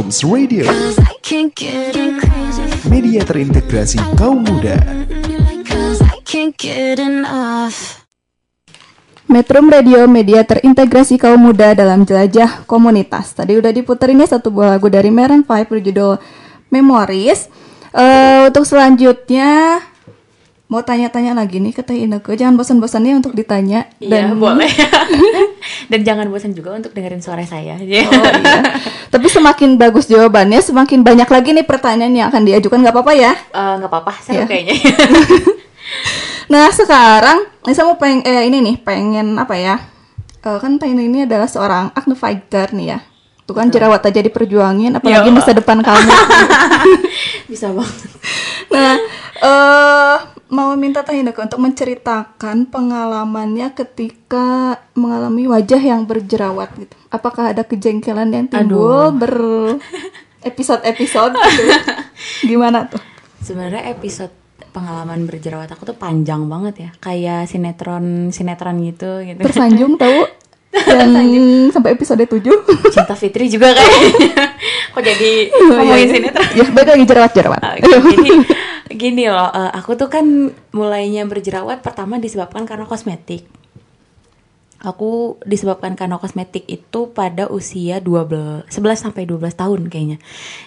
[0.03, 0.67] Metrums Radio,
[2.91, 4.75] media terintegrasi kaum muda.
[9.31, 13.31] Metro Radio media terintegrasi kaum muda dalam jelajah komunitas.
[13.31, 16.19] Tadi udah diputerin ya satu buah lagu dari Maroon 5 berjudul
[16.67, 17.47] Memories.
[17.95, 19.79] Eh, untuk selanjutnya
[20.65, 22.33] mau tanya-tanya lagi nih ke Teh Ineke.
[22.33, 23.85] Jangan bosan-bosannya untuk ditanya.
[23.97, 24.69] Iya, boleh.
[25.91, 27.77] Dan jangan bosan juga untuk dengerin suara saya.
[27.77, 28.07] Oh, iya.
[29.07, 32.79] Tapi semakin bagus jawabannya, semakin banyak lagi nih pertanyaan yang akan diajukan.
[32.79, 33.31] nggak apa-apa ya?
[33.51, 34.45] Nggak apa-apa, seru Iya.
[34.45, 34.75] kayaknya.
[36.43, 39.75] Nah sekarang Nisa mau pengen eh, ini nih pengen apa ya?
[40.39, 42.99] Eh, kan Taina ini adalah seorang acne fighter nih ya.
[43.43, 45.33] Tuh kan jerawat aja diperjuangin, apalagi Ya.
[45.33, 46.13] masa depan kamu.
[47.45, 47.95] Bisa banget.
[48.69, 48.95] nah,
[49.39, 50.15] eh
[50.53, 56.93] mau minta Taina untuk menceritakan pengalamannya ketika mengalami wajah yang berjerawat gitu.
[57.09, 59.17] Apakah ada kejengkelan yang timbul Aduh.
[59.17, 59.35] ber
[60.45, 61.63] episode-episode gitu?
[62.53, 63.01] Gimana tuh?
[63.41, 64.31] Sebenarnya episode
[64.69, 69.41] pengalaman berjerawat aku tuh panjang banget ya, kayak sinetron sinetron gitu gitu.
[69.41, 70.29] Tersanjung tahu
[70.73, 72.41] yang sampai episode 7
[72.89, 74.57] Cinta Fitri juga kayaknya.
[74.93, 76.47] Kok jadi ngomongin sinetron?
[76.57, 77.61] Ya, balik lagi jerawat-jerawat.
[77.61, 78.29] Oke, Jadi
[78.93, 80.25] gini loh, eh, aku tuh kan
[80.73, 83.45] mulainya berjerawat pertama disebabkan karena kosmetik.
[84.83, 90.17] Aku disebabkan karena kosmetik itu pada usia 12 11 sampai 12 tahun kayaknya.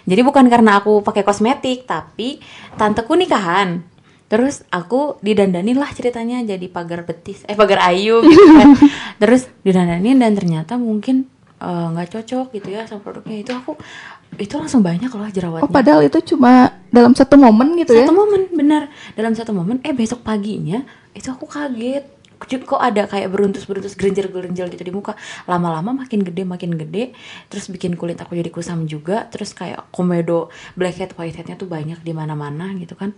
[0.09, 2.41] Jadi bukan karena aku pakai kosmetik, tapi
[2.81, 3.85] tanteku nikahan.
[4.27, 8.75] Terus aku didandanin lah ceritanya jadi pagar betis, eh pagar ayu gitu kan.
[9.23, 11.31] Terus didandanin dan ternyata mungkin
[11.63, 13.47] eh, nggak cocok gitu ya sama produknya.
[13.47, 13.79] Itu aku
[14.37, 15.65] itu langsung banyak loh jerawatnya.
[15.65, 18.03] Oh, padahal itu cuma dalam satu momen gitu ya.
[18.03, 18.91] satu momen benar.
[19.15, 20.83] Dalam satu momen eh besok paginya
[21.15, 22.19] itu aku kaget.
[22.37, 25.17] Kok- kok ada kayak beruntus-beruntus gerinjal-gerinjal gitu di muka.
[25.49, 27.17] Lama-lama makin gede makin gede.
[27.49, 29.25] Terus bikin kulit aku jadi kusam juga.
[29.33, 33.15] Terus kayak komedo blackhead whiteheadnya tuh banyak di mana-mana gitu kan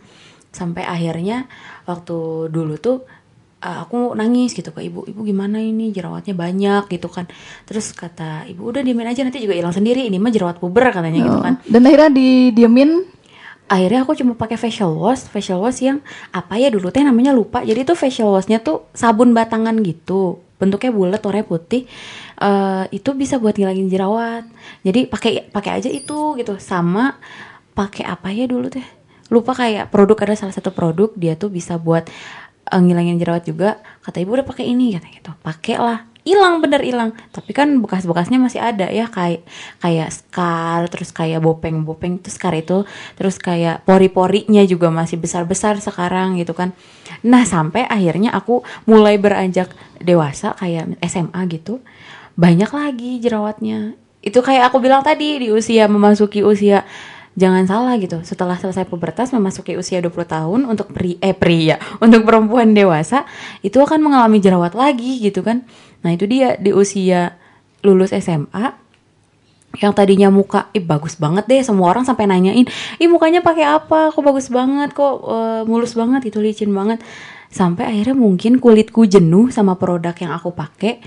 [0.50, 1.44] sampai akhirnya
[1.84, 3.04] waktu dulu tuh
[3.62, 5.90] uh, aku nangis gitu ke ibu ibu gimana ini?
[5.90, 7.26] Jerawatnya banyak gitu kan.
[7.66, 10.06] Terus kata ibu udah diemin aja nanti juga hilang sendiri.
[10.06, 11.54] Ini mah jerawat puber katanya gitu Oh, kan.
[11.66, 12.90] Dan akhirnya didiemin?
[13.68, 16.00] Akhirnya aku cuma pakai facial wash facial wash yang
[16.32, 17.60] apa ya dulu teh namanya lupa.
[17.60, 21.86] Jadi tuh facial washnya tuh sabun batangan gitu bentuknya bulat warnanya putih.
[22.40, 24.48] Eh, itu bisa buat ngilangin jerawat.
[24.82, 26.56] Jadi pakai pakai aja itu gitu.
[26.56, 27.20] Sama
[27.76, 28.97] pakai apa ya dulu teh
[29.28, 32.08] lupa kayak produk ada salah satu produk dia tuh bisa buat
[32.68, 33.80] eh, ngilangin jerawat juga.
[34.04, 35.30] Kata ibu udah pakai ini kata gitu.
[35.40, 35.98] Pakai lah.
[36.28, 37.16] Hilang bener hilang.
[37.32, 39.48] Tapi kan bekas-bekasnya masih ada ya kayak
[39.80, 42.84] kayak scar terus kayak bopeng-bopeng terus scar itu
[43.16, 46.76] terus kayak pori-porinya juga masih besar-besar sekarang gitu kan.
[47.24, 49.72] Nah sampai akhirnya aku mulai beranjak
[50.04, 51.80] dewasa kayak SMA gitu
[52.38, 53.98] banyak lagi jerawatnya.
[54.22, 56.86] Itu kayak aku bilang tadi di usia memasuki usia
[57.38, 58.18] jangan salah gitu.
[58.26, 63.22] Setelah selesai pubertas memasuki usia 20 tahun untuk pri eh pria untuk perempuan dewasa
[63.62, 65.62] itu akan mengalami jerawat lagi gitu kan.
[66.02, 67.38] Nah itu dia di usia
[67.86, 68.90] lulus SMA
[69.78, 72.66] yang tadinya muka ih bagus banget deh semua orang sampai nanyain
[72.98, 74.10] ih mukanya pakai apa?
[74.10, 74.90] Kok bagus banget?
[74.90, 76.98] Kok eh, mulus banget itu licin banget?
[77.48, 80.98] Sampai akhirnya mungkin kulitku jenuh sama produk yang aku pakai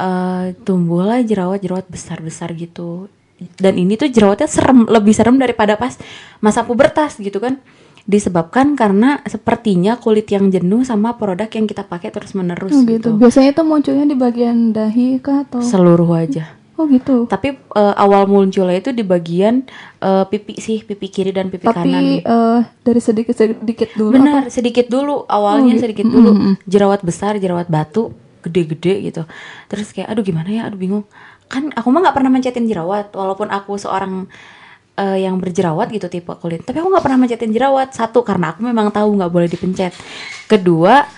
[0.00, 3.12] eh, tumbuhlah jerawat-jerawat besar-besar gitu
[3.56, 5.94] dan ini tuh jerawatnya serem lebih serem daripada pas
[6.38, 7.58] masa pubertas gitu kan.
[8.02, 13.12] Disebabkan karena sepertinya kulit yang jenuh sama produk yang kita pakai terus menerus Oh, gitu.
[13.14, 15.60] Biasanya itu munculnya di bagian dahi kah atau?
[15.60, 17.26] Seluruh wajah Oh gitu.
[17.26, 19.66] tapi eh, awal munculnya itu di bagian
[19.98, 21.84] eh, pipi sih pipi kiri dan pipi kanan.
[21.84, 25.84] Tapi eh, dari sedikit sedikit dulu benar sedikit dulu awalnya Oh, gitu.
[25.84, 26.30] sedikit dulu.
[26.64, 29.22] Jerawat besar jerawat batu gede-gede gitu.
[29.66, 30.62] Terus kayak aduh gimana ya?
[30.70, 31.04] Aduh bingung
[31.48, 34.28] kan aku mah nggak pernah mencetin jerawat walaupun aku seorang
[35.00, 36.62] eh, yang berjerawat gitu tipe kulit.
[36.62, 37.96] Tapi aku nggak pernah mencetin jerawat.
[37.96, 39.96] Satu karena aku memang tahu nggak boleh dipencet.
[40.46, 41.08] Kedua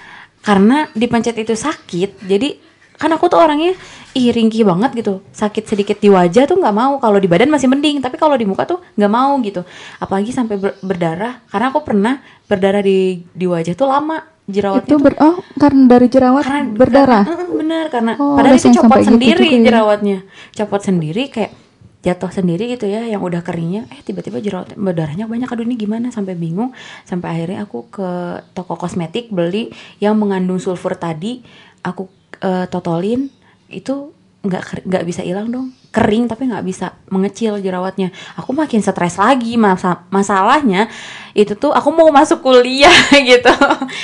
[0.40, 2.56] karena dipencet itu sakit jadi
[2.96, 3.76] kan aku tuh orangnya
[4.12, 5.24] ih ringkih banget gitu.
[5.32, 7.00] Sakit sedikit di wajah tuh nggak mau.
[7.00, 9.64] Kalau di badan masih mending tapi kalau di muka tuh nggak mau gitu.
[9.98, 11.40] Apalagi sampai ber- berdarah.
[11.48, 14.20] Karena aku pernah berdarah di di wajah tuh lama
[14.50, 17.24] jerawatnya Itu ber oh karena dari jerawat karena berdarah.
[17.28, 19.64] karena- bener karena Oh, padahal ada itu copot sampai gitu sendiri juga ya.
[19.64, 20.18] jerawatnya.
[20.54, 21.52] Copot sendiri kayak
[22.00, 23.84] jatuh sendiri gitu ya yang udah keringnya.
[23.88, 25.46] Eh tiba-tiba jerawat berdarahnya banyak.
[25.46, 26.08] Aduh ini gimana?
[26.08, 26.72] Sampai bingung.
[27.02, 28.10] Sampai akhirnya aku ke
[28.50, 31.44] toko kosmetik beli yang mengandung sulfur tadi.
[31.80, 33.28] Aku eh, totolin.
[33.68, 39.14] Itu nggak nggak bisa hilang dong kering tapi nggak bisa mengecil jerawatnya aku makin stres
[39.14, 40.88] lagi masa masalahnya
[41.32, 42.94] itu tuh aku mau masuk kuliah
[43.30, 43.52] gitu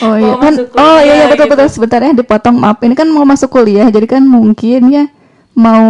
[0.04, 0.52] Oh iya Mau kan.
[0.52, 1.52] masuk Oh iya iya betul gitu.
[1.56, 2.78] betul sebentar ya dipotong maaf.
[2.78, 5.04] Ini kan mau masuk kuliah jadi kan mungkin ya
[5.54, 5.86] mau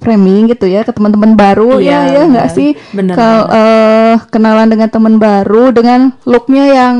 [0.00, 2.56] framing gitu ya ke teman-teman baru Iya, ya ya nggak benar.
[2.56, 6.96] sih Benar, kalau eh, kenalan dengan teman baru dengan looknya yang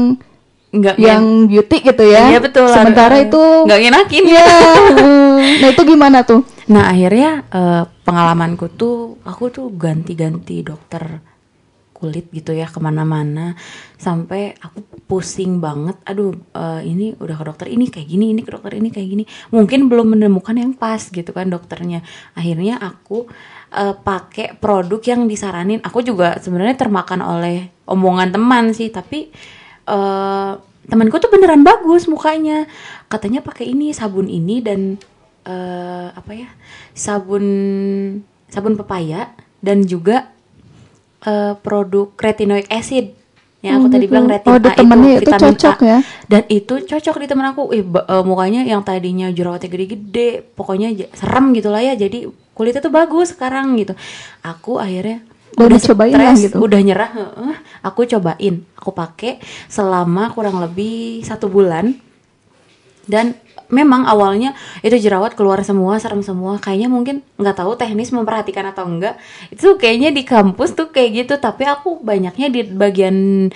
[0.71, 2.31] nggak yang beauty gitu ya.
[2.31, 2.71] Iya betul.
[2.71, 4.23] Sementara Eh, itu nggak ngenakin.
[4.23, 4.47] Iya.
[5.61, 6.47] nah itu gimana tuh?
[6.71, 11.27] Nah akhirnya eh, pengalamanku tuh aku tuh ganti-ganti dokter
[12.01, 13.53] kulit gitu ya ke mana-mana
[13.99, 15.99] sampai aku pusing banget.
[16.07, 19.25] Aduh eh, ini udah ke dokter ini kayak gini, ini ke dokter ini kayak gini.
[19.51, 22.07] Mungkin belum menemukan yang pas gitu kan dokternya.
[22.39, 23.27] Akhirnya aku
[23.75, 25.83] eh, pakai produk yang disaranin.
[25.83, 29.35] Aku juga sebenarnya termakan oleh omongan teman sih, tapi
[29.87, 30.53] eh
[30.91, 32.67] temanku tuh beneran bagus mukanya
[33.07, 34.99] katanya pakai ini sabun ini dan
[35.47, 36.49] eh apa ya
[36.93, 37.45] sabun
[38.51, 39.31] sabun pepaya
[39.63, 40.29] dan juga
[41.23, 43.15] eh, produk retinoic acid
[43.61, 44.13] yang aku Oh, tadi gitu.
[44.17, 45.85] bilang Oh, retin di A temennya itu vitamin cocok A.
[45.85, 45.99] ya?
[46.27, 51.53] dan itu cocok di temen aku eh eh, mukanya yang tadinya jerawatnya gede-gede pokoknya serem
[51.53, 52.25] gitu lah ya jadi
[52.57, 53.93] kulitnya tuh bagus sekarang gitu
[54.41, 55.21] aku akhirnya
[55.61, 56.57] Udah dicobain lah stres, gitu.
[56.57, 57.11] udah nyerah
[57.81, 59.37] aku cobain aku pakai
[59.69, 61.93] selama kurang lebih satu bulan.
[63.05, 63.35] Dan
[63.67, 66.63] memang awalnya itu jerawat keluar semua serem semua.
[66.63, 69.19] Kayaknya mungkin nggak tahu teknis memperhatikan atau enggak.
[69.51, 73.51] Itu kayaknya di kampus tuh kayak gitu tapi aku banyaknya di bagian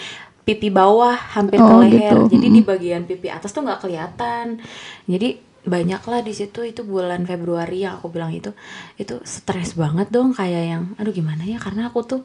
[0.45, 2.13] pipi bawah hampir ke Oh, leher.
[2.29, 2.37] gitu.
[2.37, 4.61] jadi di bagian pipi atas tuh nggak kelihatan.
[5.07, 8.53] Jadi banyak lah di situ itu bulan Februari yang aku bilang itu
[9.01, 11.57] itu stres banget dong kayak yang aduh gimana ya?
[11.57, 12.21] Karena aku tuh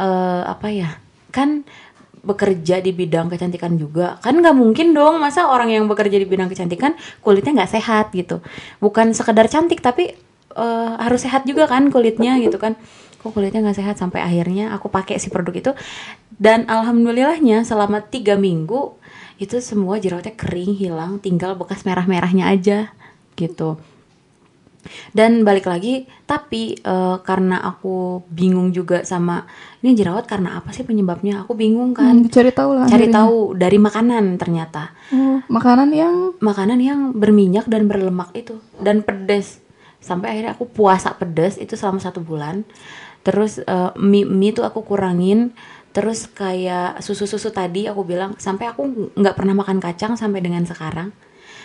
[0.00, 0.96] eh, apa ya
[1.28, 1.62] kan
[2.20, 4.16] bekerja di bidang kecantikan juga.
[4.24, 8.40] Kan nggak mungkin dong masa orang yang bekerja di bidang kecantikan kulitnya nggak sehat gitu.
[8.80, 10.16] Bukan sekedar cantik tapi
[10.56, 12.80] eh, harus sehat juga kan kulitnya gitu kan.
[13.20, 13.96] Kok kulitnya nggak sehat?
[14.00, 15.72] Sampai akhirnya aku pakai si produk itu.
[16.40, 18.96] Dan alhamdulillahnya selama tiga minggu
[19.40, 22.92] itu semua jerawatnya kering hilang tinggal bekas merah-merahnya aja
[23.34, 23.80] gitu
[25.12, 29.44] dan balik lagi tapi eh, karena aku bingung juga sama
[29.78, 32.86] ini jerawat karena apa sih penyebabnya aku bingung kan Hmm, cari tahu lah.
[32.86, 33.16] cari akhirnya.
[33.18, 39.60] tahu dari makanan ternyata Oh, makanan yang makanan yang berminyak dan berlemak itu dan pedas
[39.98, 42.64] sampai akhirnya aku puasa pedas itu selama satu bulan
[43.20, 45.52] terus eh, mie mie tuh aku kurangin
[45.90, 50.62] terus kayak susu susu tadi aku bilang sampai aku nggak pernah makan kacang sampai dengan
[50.62, 51.10] sekarang.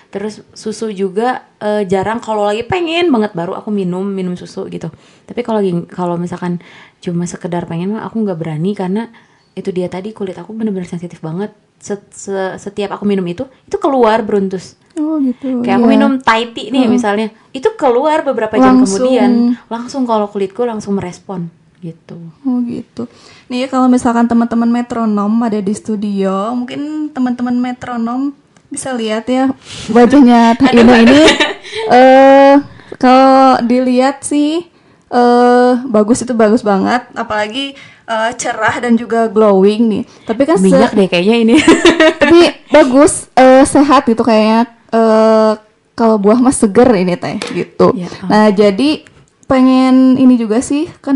[0.09, 2.21] Terus susu juga eh, jarang.
[2.21, 4.89] Kalau lagi pengen banget baru aku minum minum susu gitu.
[5.26, 6.61] Tapi kalau lagi kalau misalkan
[7.01, 9.09] cuma sekedar pengen aku nggak berani karena
[9.53, 11.53] itu dia tadi kulit aku bener-bener sensitif banget.
[11.76, 14.80] Set- se- setiap aku minum itu itu keluar beruntus.
[14.95, 15.59] Oh gitu.
[15.59, 15.93] kayak aku iya.
[15.99, 19.11] minum Thai tea nih misalnya itu keluar beberapa jam Langsung.
[19.11, 19.59] kemudian.
[19.67, 21.51] Langsung kalau kulitku langsung merespon
[21.86, 23.05] gitu Oh gitu.
[23.49, 28.33] Nih kalau misalkan teman-teman metronom ada di studio, mungkin teman-teman metronom
[28.69, 29.53] bisa lihat ya
[29.93, 31.21] wajahnya Teh Ina ini.
[31.93, 32.53] Eh
[32.97, 34.65] kalau dilihat sih
[35.13, 37.77] eh bagus itu bagus banget, apalagi
[38.09, 40.03] eh, cerah dan juga glowing nih.
[40.25, 41.55] Tapi kan minyak deh kayaknya ini
[42.21, 42.39] tapi
[42.73, 45.53] bagus eh, sehat gitu kayaknya eh,
[45.95, 48.27] kalau buah mas seger ini teh gitu Ya, oh.
[48.27, 49.07] nah jadi
[49.47, 51.15] pengen ini juga sih kan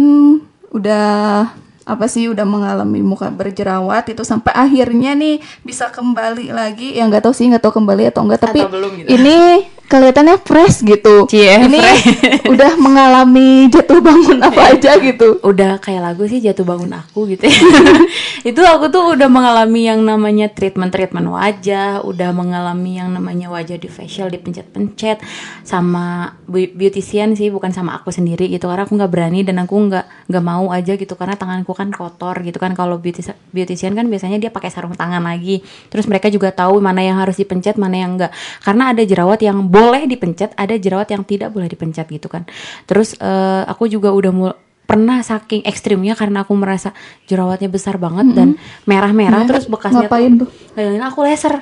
[0.69, 1.49] udah
[1.89, 7.25] apa sih udah mengalami muka berjerawat itu sampai akhirnya nih bisa kembali lagi ya nggak
[7.25, 9.07] tahu sih nggak tahu kembali atau enggak tapi Atau belum gitu.
[9.09, 11.25] ini kelihatannya fresh gitu.
[11.25, 12.45] Cie, ini fresh.
[12.53, 15.41] udah mengalami jatuh bangun apa aja gitu.
[15.41, 17.57] Udah kayak lagu sih jatuh bangun aku gitu ya.
[18.53, 23.81] itu aku tuh udah mengalami yang namanya treatment treatment wajah udah mengalami yang namanya wajah
[23.81, 25.25] di facial dipencet-pencet
[25.65, 28.69] sama beautician sih bukan sama aku sendiri gitu.
[28.69, 32.37] Karena aku nggak berani dan aku nggak nggak mau aja gitu karena tanganku kan kotor
[32.45, 32.77] gitu kan.
[32.77, 35.65] Kalau beautis- beautician kan biasanya dia pakai sarung tangan lagi.
[35.89, 38.31] Terus mereka juga tahu mana yang harus dipencet mana yang enggak
[38.61, 42.43] karena ada jerawat yang boleh dipencet ada jerawat yang tidak boleh dipencet gitu kan.
[42.83, 44.59] Terus eh, aku juga udah mul-
[44.89, 46.97] pernah saking ekstrimnya karena aku merasa
[47.29, 48.47] jerawatnya besar banget dan
[48.89, 50.49] merah-merah terus bekasnya ngapain tuh?
[50.73, 51.61] Nah, aku laser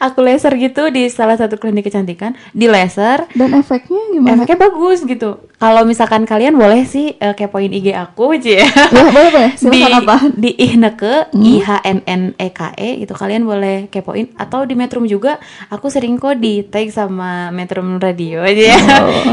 [0.00, 3.28] aku laser gitu di salah satu klinik kecantikan di laser.
[3.36, 4.42] Dan efeknya gimana?
[4.42, 5.44] Efeknya bagus gitu.
[5.60, 9.50] Kalau misalkan kalian boleh sih eh, kepoin IG aku Ci, ya boleh boleh.
[9.70, 10.16] Di apa?
[10.32, 14.32] di ihneke i h n n e k e gitu kalian boleh kepoin.
[14.40, 15.36] Atau di Metrum juga
[15.68, 18.78] aku sering kok di tag sama Metrum Radio aja ya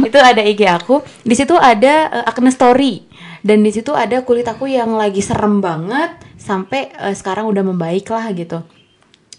[0.04, 1.00] itu ada IG aku.
[1.24, 3.08] Di situ ada Acne Story.
[3.40, 8.12] Dan di situ ada kulit aku yang lagi serem banget sampai eh, sekarang udah membaik
[8.12, 8.77] lah gitu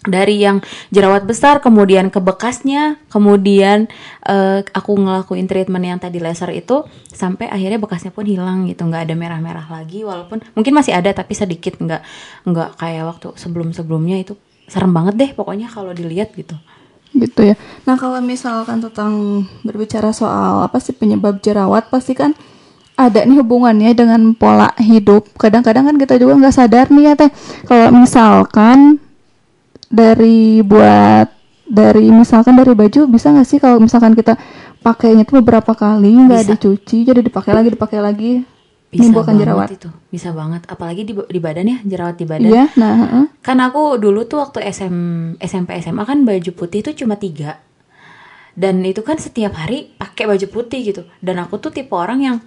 [0.07, 0.63] dari yang
[0.95, 3.91] jerawat besar kemudian ke bekasnya kemudian
[4.23, 9.11] eh, aku ngelakuin treatment yang tadi laser itu sampai akhirnya bekasnya pun hilang gitu nggak
[9.11, 12.01] ada merah-merah lagi walaupun mungkin masih ada tapi sedikit nggak
[12.47, 14.39] nggak kayak waktu sebelum-sebelumnya itu
[14.71, 16.55] serem banget deh pokoknya kalau dilihat gitu
[17.09, 17.55] gitu ya.
[17.89, 22.37] Nah kalau misalkan tentang berbicara soal apa sih penyebab jerawat, pasti kan
[22.93, 25.25] ada nih hubungannya dengan pola hidup.
[25.39, 27.31] Kadang-kadang kan kita juga nggak sadar nih ya teh.
[27.65, 29.01] Kalau misalkan
[29.89, 31.27] dari buat
[31.69, 34.37] dari misalkan dari baju bisa nggak sih kalau misalkan kita
[34.81, 38.31] pakainya itu beberapa kali nggak dicuci jadi dipakai lagi dipakai lagi
[38.89, 39.69] bisa menimbulkan banget jerawat.
[39.69, 39.89] itu.
[40.09, 40.61] Bisa banget.
[40.65, 42.49] Apalagi di, di badan ya jerawat di badan.
[42.49, 43.25] Iya, nah heeh.
[43.45, 44.95] kan aku dulu tuh waktu SM,
[45.37, 47.61] SMP SMA kan baju putih itu cuma tiga.
[48.57, 51.05] Dan itu kan setiap hari pakai baju putih gitu.
[51.21, 52.37] Dan aku tuh tipe orang yang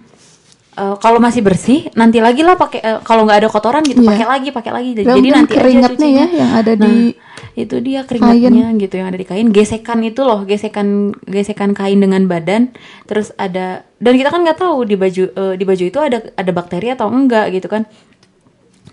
[0.75, 4.11] eh, kalau masih bersih nanti lagi lah pakai eh, kalau nggak ada kotoran gitu Iya.
[4.11, 4.89] pakai lagi pakai lagi.
[4.99, 7.15] Jadi nanti aja keringatnya ya yang ada Nah, di
[7.53, 9.53] itu dia keringatnya gitu yang ada di kain.
[9.53, 12.73] Gesekan itu loh gesekan gesekan kain dengan badan.
[13.05, 16.51] Terus ada dan kita kan nggak tahu di baju eh, di baju itu ada ada
[16.51, 17.85] bakteri atau enggak gitu kan.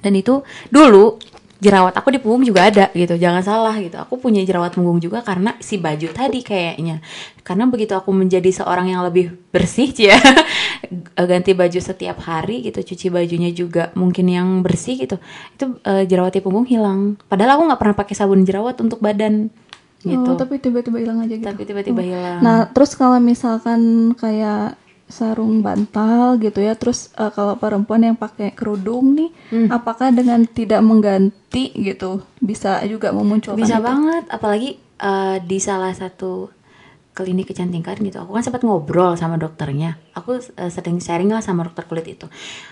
[0.00, 1.16] Dan itu dulu
[1.60, 4.00] jerawat aku di punggung juga ada gitu jangan salah gitu.
[4.00, 7.04] Aku punya jerawat punggung juga karena si baju tadi kayaknya.
[7.44, 10.18] Karena begitu aku menjadi seorang yang lebih bersih ya
[11.14, 15.20] ganti baju setiap hari gitu cuci bajunya juga mungkin yang bersih gitu
[15.54, 17.20] itu eh, jerawat di punggung hilang.
[17.28, 19.52] Padahal aku nggak pernah pakai sabun jerawat untuk badan
[20.00, 20.30] gitu.
[20.32, 21.44] Oh, tapi tiba-tiba hilang aja gitu.
[21.44, 22.40] tapi tiba-tiba hilang.
[22.40, 24.80] Nah, terus kalau misalkan kayak
[25.10, 29.68] sarung bantal gitu ya, terus eh, kalau perempuan yang pakai kerudung nih, Hmm.
[29.68, 33.84] apakah dengan tidak mengganti gitu bisa juga memunculkan bisa itu?
[33.84, 36.48] banget apalagi eh, di salah satu
[37.20, 41.68] klinik kecantikan gitu aku kan sempat ngobrol sama dokternya aku eh, sering sharing lah sama
[41.68, 42.24] dokter kulit itu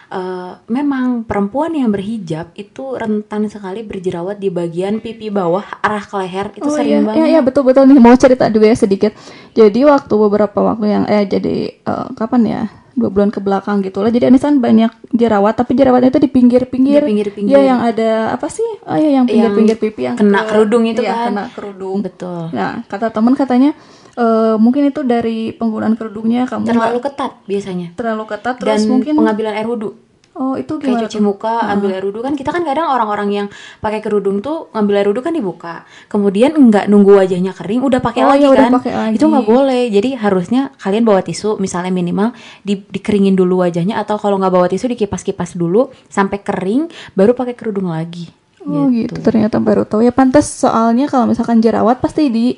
[0.09, 6.16] Eh, memang perempuan yang berhijab itu rentan sekali berjerawat di bagian pipi bawah arah ke
[6.16, 8.76] leher itu Oh sering iya, banget iya, iya betul betul nih mau cerita juga ya
[8.80, 9.12] sedikit.
[9.53, 12.62] Jadi waktu beberapa waktu yang eh jadi eh, kapan ya
[12.96, 14.09] dua bulan ke belakang gitu lah.
[14.09, 17.05] Jadi Anisan banyak jerawat, tapi jerawatnya itu di pinggir-pinggir.
[17.05, 17.53] Di pinggir-pinggir.
[17.53, 18.64] Iya yang ada apa sih?
[18.88, 21.26] Oh iya yang pinggir-pinggir pipi yang kena ke- kerudung itu iya, kan.
[21.28, 22.01] kena kerudung.
[22.01, 23.76] betul Nah kata teman katanya
[24.19, 27.95] eh, mungkin itu dari penggunaan kerudungnya kamu terlalu ketat biasanya.
[27.95, 29.95] Terlalu ketat dan terus mungkin pengambilan air wudhu.
[30.39, 31.25] Oh itu kayak gimana cuci tuh?
[31.27, 32.23] muka ambil air wudhu.
[32.23, 33.47] Kan kita kan kadang orang-orang yang
[33.83, 35.83] pakai kerudung tuh ngambil air wudhu kan dibuka.
[36.07, 38.73] Kemudian nggak nunggu wajahnya kering udah pakai Oh, lagi udah kan.
[38.79, 39.14] pakai lagi.
[39.19, 39.83] itu nggak boleh.
[39.91, 42.31] Jadi harusnya kalian bawa tisu misalnya minimal
[42.62, 46.87] di, dikeringin dulu wajahnya atau kalau nggak bawa tisu dikipas-kipas dulu sampai kering
[47.19, 48.31] baru pakai kerudung lagi.
[48.62, 49.19] Oh gitu.
[49.19, 50.07] ternyata baru tahu.
[50.07, 52.55] Ya pantas soalnya kalau misalkan jerawat pasti di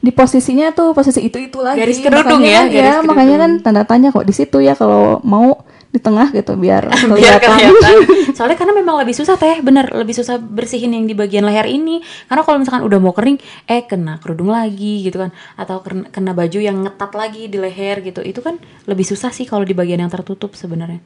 [0.00, 3.36] di posisinya tuh posisi itu itu lagi Garis kerudung Makanya ya, kan, garis ya makanya
[3.40, 5.66] kan tanda tanya kok di situ ya kalau mau
[5.96, 7.96] di tengah gitu biar biar kelihatan kelihatan.
[8.36, 12.04] Soalnya karena memang lebih susah teh, bener lebih susah bersihin yang di bagian leher ini.
[12.28, 16.36] Karena kalau misalkan udah mau kering, eh kena kerudung lagi gitu kan, atau kena, kena
[16.36, 20.04] baju yang ngetat lagi di leher gitu, itu kan lebih susah sih kalau di bagian
[20.04, 21.00] yang tertutup sebenarnya.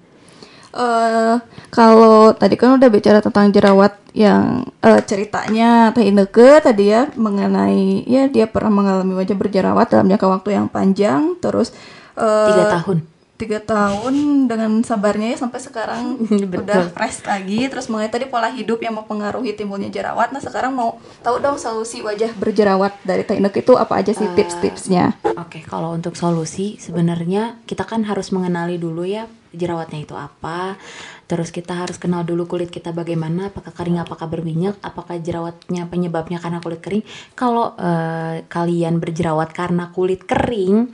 [0.70, 1.36] Eh,
[1.74, 8.06] kalau tadi kan udah bicara tentang jerawat yang eh, ceritanya Teh Ineke tadi ya mengenai
[8.06, 11.74] ya dia pernah mengalami wajah berjerawat dalam jangka waktu yang panjang terus
[12.14, 13.09] eh, Tiga tahun.
[13.40, 16.20] Tiga tahun dengan sabarnya ya sampai sekarang
[16.52, 16.68] Betul.
[16.68, 21.00] udah fresh lagi terus mengenai tadi pola hidup yang mempengaruhi timbulnya jerawat nah sekarang mau
[21.24, 25.96] tahu dong solusi wajah berjerawat dari Teh Ineke itu apa aja sih tips-tipsnya Oke, kalau
[25.96, 30.78] untuk solusi sebenarnya kita kan harus mengenali dulu ya jerawatnya itu apa.
[31.26, 36.42] Terus kita harus kenal dulu kulit kita bagaimana, apakah kering, apakah berminyak, apakah jerawatnya penyebabnya
[36.42, 37.04] karena kulit kering.
[37.38, 40.90] Kalau eh, kalian berjerawat karena kulit kering,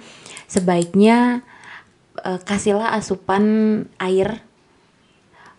[0.49, 1.41] sebaiknya
[2.27, 3.45] eh, kasihlah asupan
[4.03, 4.43] air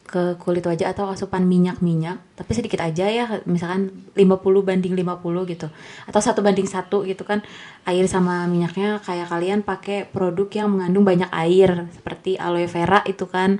[0.07, 5.67] ke kulit wajah atau asupan minyak-minyak tapi sedikit aja ya misalkan 50 banding 50 gitu
[6.07, 7.43] atau satu banding satu gitu kan
[7.83, 13.27] air sama minyaknya kayak kalian pakai produk yang mengandung banyak air seperti aloe vera itu
[13.27, 13.59] kan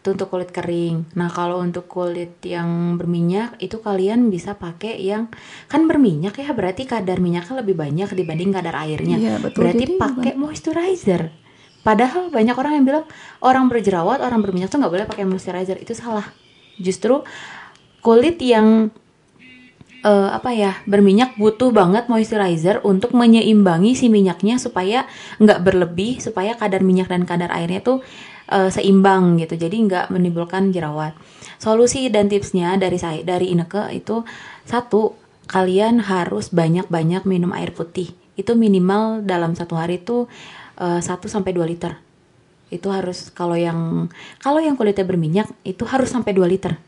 [0.00, 1.12] itu untuk kulit kering.
[1.12, 5.28] Nah kalau untuk kulit yang berminyak itu kalian bisa pakai yang
[5.68, 9.20] kan berminyak ya berarti kadar minyaknya lebih banyak dibanding kadar airnya.
[9.20, 9.60] Iya, betul.
[9.60, 11.28] berarti pakai moisturizer
[11.80, 13.04] Padahal banyak orang yang bilang
[13.40, 15.80] orang berjerawat, orang berminyak tuh nggak boleh pakai moisturizer.
[15.80, 16.28] Itu salah.
[16.76, 17.24] Justru
[18.04, 18.92] kulit yang
[20.04, 25.08] eh, apa ya berminyak butuh banget moisturizer untuk menyeimbangi si minyaknya supaya
[25.40, 28.04] nggak berlebih, supaya kadar minyak dan kadar airnya tuh
[28.52, 29.56] eh, seimbang gitu.
[29.56, 31.16] Jadi nggak menimbulkan jerawat.
[31.60, 34.24] Solusi dan tipsnya dari saya dari Ineke itu
[34.68, 35.16] satu
[35.50, 38.12] kalian harus banyak-banyak minum air putih.
[38.38, 40.00] Itu minimal dalam satu hari
[40.80, 41.92] 1 sampai 2 liter.
[42.72, 44.08] Itu harus kalau yang
[44.40, 46.80] kalau yang kulitnya berminyak itu harus sampai 2 liter.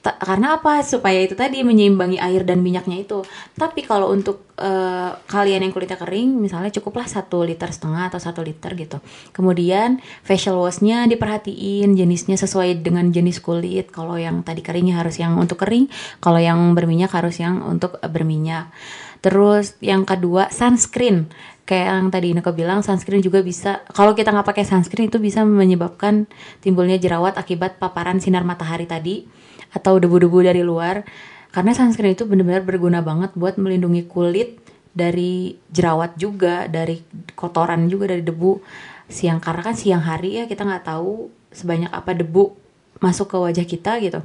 [0.00, 0.80] Ta- karena apa?
[0.80, 3.20] Supaya itu tadi menyeimbangi air dan minyaknya itu.
[3.52, 8.40] Tapi kalau untuk eh, kalian yang kulitnya kering, misalnya cukuplah satu liter setengah atau satu
[8.40, 8.96] liter gitu.
[9.36, 13.92] Kemudian facial washnya diperhatiin jenisnya sesuai dengan jenis kulit.
[13.92, 15.92] Kalau yang tadi keringnya harus yang untuk kering,
[16.24, 18.72] kalau yang berminyak harus yang untuk berminyak.
[19.20, 21.28] Terus yang kedua sunscreen.
[21.70, 25.46] Kayak yang tadi Ineke bilang sunscreen juga bisa kalau kita nggak pakai sunscreen itu bisa
[25.46, 26.26] menyebabkan
[26.58, 29.30] timbulnya jerawat akibat paparan sinar matahari tadi
[29.70, 31.06] atau debu-debu dari luar.
[31.54, 34.58] Karena sunscreen itu benar-benar berguna banget buat melindungi kulit
[34.90, 37.06] dari jerawat juga, dari
[37.38, 38.58] kotoran juga dari debu
[39.06, 42.54] siang karena kan siang hari ya kita nggak tahu sebanyak apa debu
[42.98, 44.20] masuk ke wajah kita gitu.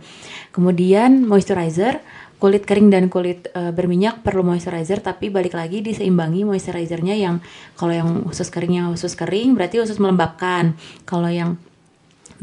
[0.51, 2.03] Kemudian moisturizer,
[2.35, 7.39] kulit kering dan kulit eh, berminyak perlu moisturizer tapi balik lagi diseimbangi moisturizernya yang
[7.79, 10.75] kalau yang khusus keringnya khusus kering berarti khusus melembabkan.
[11.07, 11.55] Kalau yang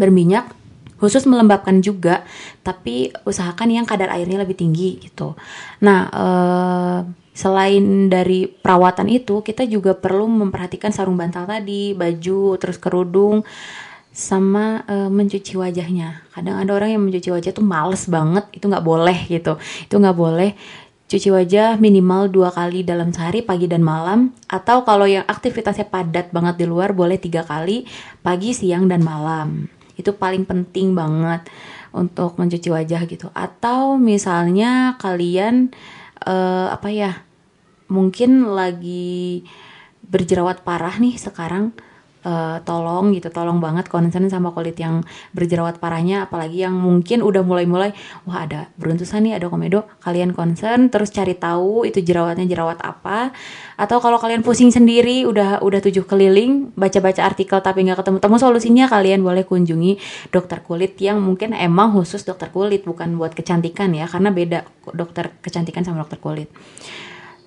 [0.00, 0.48] berminyak
[0.96, 2.22] khusus melembabkan juga
[2.62, 5.34] tapi usahakan yang kadar airnya lebih tinggi gitu.
[5.84, 6.98] Nah, eh,
[7.32, 13.40] selain dari perawatan itu kita juga perlu memperhatikan sarung bantal tadi, baju, terus kerudung
[14.12, 16.28] sama eh, mencuci wajahnya.
[16.36, 19.56] Kadang ada orang yang mencuci wajah tuh males banget, itu nggak boleh gitu.
[19.88, 20.52] Itu nggak boleh.
[21.08, 24.32] Cuci wajah minimal dua kali dalam sehari, pagi dan malam.
[24.48, 27.84] Atau kalau yang aktivitasnya padat banget di luar, boleh tiga kali,
[28.24, 29.68] pagi, siang, dan malam.
[29.96, 31.48] Itu paling penting banget
[31.92, 33.28] untuk mencuci wajah gitu.
[33.36, 35.72] Atau misalnya kalian
[36.24, 37.24] eh, apa ya,
[37.92, 39.44] mungkin lagi
[40.08, 41.76] berjerawat parah nih sekarang
[42.24, 45.04] eh, tolong gitu tolong banget concern sama kulit yang
[45.36, 47.92] berjerawat parahnya apalagi yang mungkin udah mulai-mulai
[48.24, 53.34] wah ada beruntusan nih ada komedo kalian concern terus cari tahu itu jerawatnya jerawat apa.
[53.76, 58.36] Atau kalau kalian pusing sendiri udah udah tujuh keliling baca-baca artikel tapi nggak ketemu temu
[58.38, 59.98] solusinya kalian boleh kunjungi
[60.30, 64.58] dokter kulit yang mungkin emang khusus dokter kulit bukan buat kecantikan ya karena beda
[64.94, 66.48] dokter kecantikan sama dokter kulit.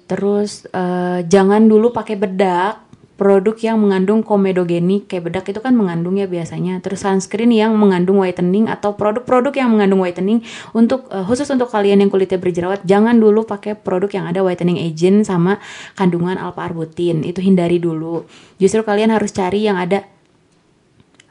[0.05, 2.84] Terus eh, jangan dulu pakai bedak
[3.15, 6.83] produk yang mengandung komedogenik kayak bedak itu kan mengandung ya biasanya.
[6.83, 10.43] Terus sunscreen yang mengandung whitening atau produk-produk yang mengandung whitening
[10.75, 14.79] untuk eh, khusus untuk kalian yang kulitnya berjerawat jangan dulu pakai produk yang ada whitening
[14.79, 15.63] agent sama
[15.95, 17.23] kandungan alpha arbutin.
[17.23, 18.27] Itu hindari dulu.
[18.59, 20.03] Justru kalian harus cari yang ada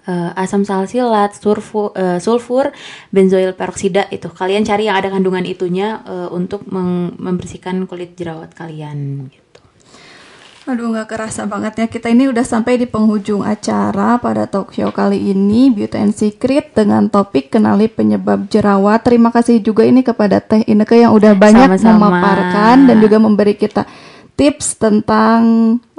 [0.09, 2.73] eh, asam salsilat, sulfur, eh, sulfur,
[3.13, 4.33] benzoil peroksida itu.
[4.33, 9.44] Kalian cari yang ada kandungan itunya eh, untuk membersihkan kulit jerawat kalian gitu.
[10.65, 14.89] Aduh nggak kerasa banget ya kita ini udah sampai di penghujung acara pada talk show
[14.89, 19.05] kali ini Beauty and Secret dengan topik kenali penyebab jerawat.
[19.05, 22.09] Terima kasih juga ini kepada Teh Ineke yang udah banyak Sama-sama.
[22.09, 23.85] memaparkan dan juga memberi kita
[24.41, 25.41] tips tentang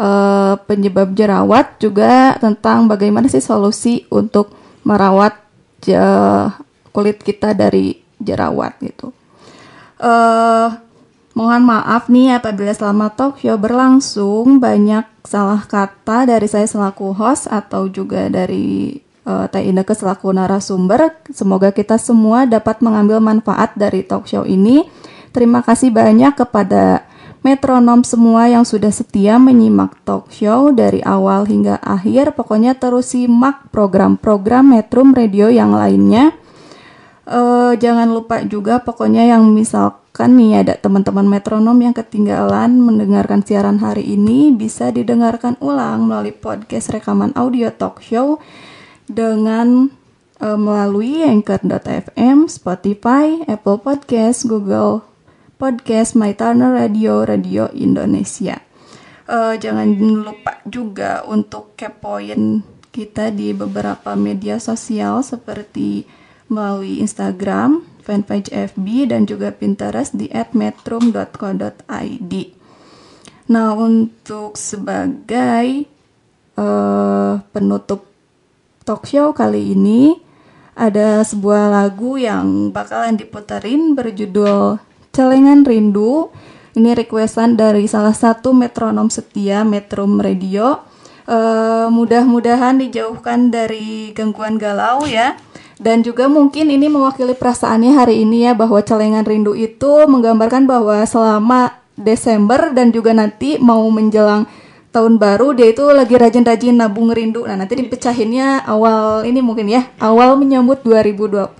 [0.02, 4.50] eh, penyebab jerawat juga tentang bagaimana sih solusi untuk
[4.82, 5.38] merawat
[5.86, 6.50] je-
[6.90, 9.14] kulit kita dari jerawat gitu.
[9.96, 10.68] eh
[11.36, 17.92] mohon maaf nih apabila selama show berlangsung banyak salah kata dari saya selaku host atau
[17.92, 18.98] juga dari
[19.28, 21.12] eh, Teh Ineke selaku narasumber.
[21.30, 24.88] Semoga kita semua dapat mengambil manfaat dari talk show ini.
[25.36, 27.04] Terima kasih banyak kepada
[27.44, 32.32] metronom semua yang sudah setia menyimak talk show dari awal hingga akhir.
[32.34, 36.32] Pokoknya terus simak program-program Metrum Radio yang lainnya.
[37.28, 39.44] Eh, jangan lupa juga pokoknya yang
[40.16, 46.32] misalkan nih ada teman-teman metronom yang ketinggalan mendengarkan siaran hari ini bisa didengarkan ulang melalui
[46.32, 48.40] podcast rekaman audio talk show
[49.12, 49.92] dengan
[50.40, 55.04] eh, melalui anchor.fm, Spotify, Apple Podcast, Google
[55.60, 58.64] Podcast, My Turner Radio, Radio Indonesia.
[59.28, 62.64] Eh, jangan lupa juga untuk kepoin
[62.96, 66.08] kita di beberapa media sosial seperti
[66.48, 72.34] melalui Instagram, fanpage FB, dan juga Pinterest di @metrum.co.id.
[73.46, 75.66] Nah, untuk sebagai
[76.56, 78.06] eh, penutup
[78.86, 80.14] talk show kali ini
[80.78, 84.78] ada sebuah lagu yang bakalan diputerin berjudul
[85.10, 86.30] Celengan Rindu.
[86.76, 90.84] Ini requestan dari salah satu metronom setia Metrum Radio.
[91.26, 95.40] Eh, mudah-mudahan dijauhkan dari gangguan galau ya.
[95.76, 101.04] Dan juga mungkin ini mewakili perasaannya hari ini ya bahwa celengan rindu itu menggambarkan bahwa
[101.04, 104.48] selama Desember dan juga nanti mau menjelang
[104.96, 107.44] tahun baru dia itu lagi rajin-rajin nabung rindu.
[107.44, 111.52] Nah, nanti dipecahinnya awal ini mungkin ya, awal menyambut 2020.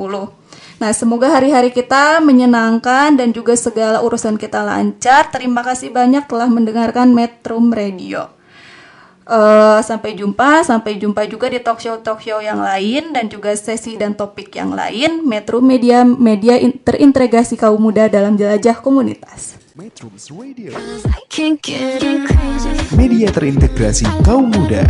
[0.76, 5.32] Nah, semoga hari-hari kita menyenangkan dan juga segala urusan kita lancar.
[5.32, 8.32] Terima kasih banyak telah mendengarkan Metrum Radio.
[9.26, 13.58] Eh, sampai jumpa, sampai jumpa juga di talk show talk show yang lain dan juga
[13.58, 15.26] sesi dan topik yang lain.
[15.26, 19.58] Metro Media media in- terintegrasi kaum muda dalam jelajah komunitas.
[19.74, 20.78] Metrums Radio,
[21.10, 22.94] I can't get enough.
[22.94, 24.86] media terintegrasi kaum muda.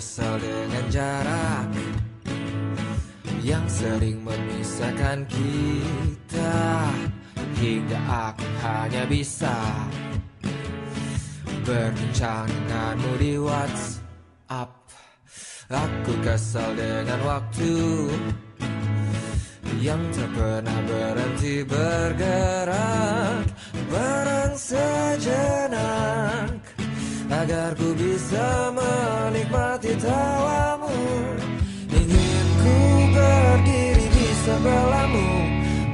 [0.00, 1.68] Kesal dengan jarak
[3.44, 6.56] yang sering memisahkan kita
[7.60, 9.52] hingga aku hanya bisa
[11.68, 14.72] berbincang denganmu di WhatsApp.
[15.68, 17.76] Aku kesal dengan waktu
[19.84, 23.44] yang tak pernah berhenti bergerak
[23.92, 26.59] barang sejenak
[27.30, 30.90] agar ku bisa menikmati tawamu.
[31.86, 32.76] Ingin ku
[33.14, 35.28] berdiri di sebelahmu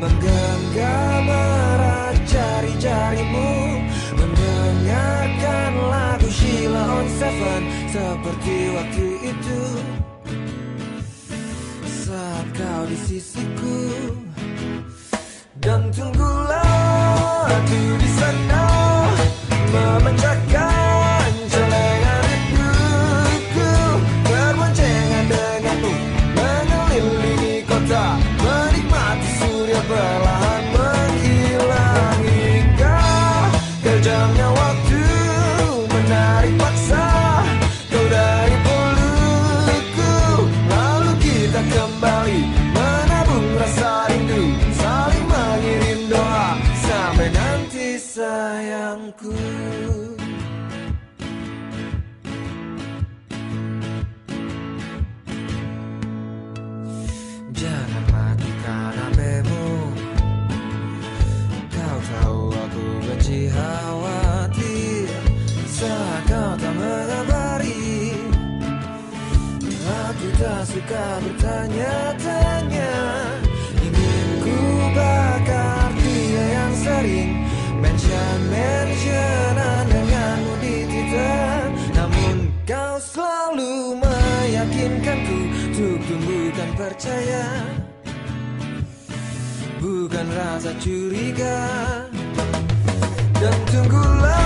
[0.00, 3.52] menggenggam erat jari-jarimu.
[4.16, 7.62] Mendengarkan lagu Sheila on Seven.
[7.92, 9.06] Seperti waktu
[9.36, 9.62] itu.
[11.84, 13.80] Saat kau di sisiku.
[15.60, 18.64] Dan tunggulah aku di sana.
[19.66, 20.75] Memecahkan
[48.96, 49.36] sayangku
[57.52, 59.68] Jangan matikan HPmu
[61.72, 65.08] Kau tahu aku benci khawatir.
[65.68, 68.16] Saat kau tak mengabari
[69.86, 71.45] Aku tak suka bertanya-tanya
[90.36, 91.56] rasa curiga.
[93.40, 94.45] Dan tunggulah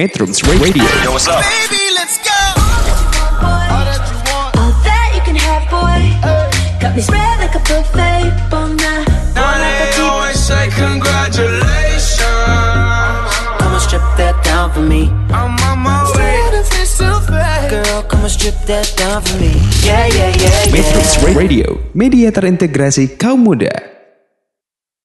[0.00, 2.32] Metrums Radio Baby, let's go.
[3.44, 6.00] All that you can have, boy.
[6.80, 8.32] Got me spread like a buffet.
[8.48, 8.72] Bon
[9.36, 12.16] Now they always say congratulations
[13.60, 15.12] Come and strip that down for me.
[15.36, 16.48] I'm on my way
[17.68, 19.52] Girl, come and strip that down for me.
[19.84, 21.36] Yeah, yeah, yeah, Metrums yeah.
[21.36, 23.99] Radio Media terintegrasi kaum muda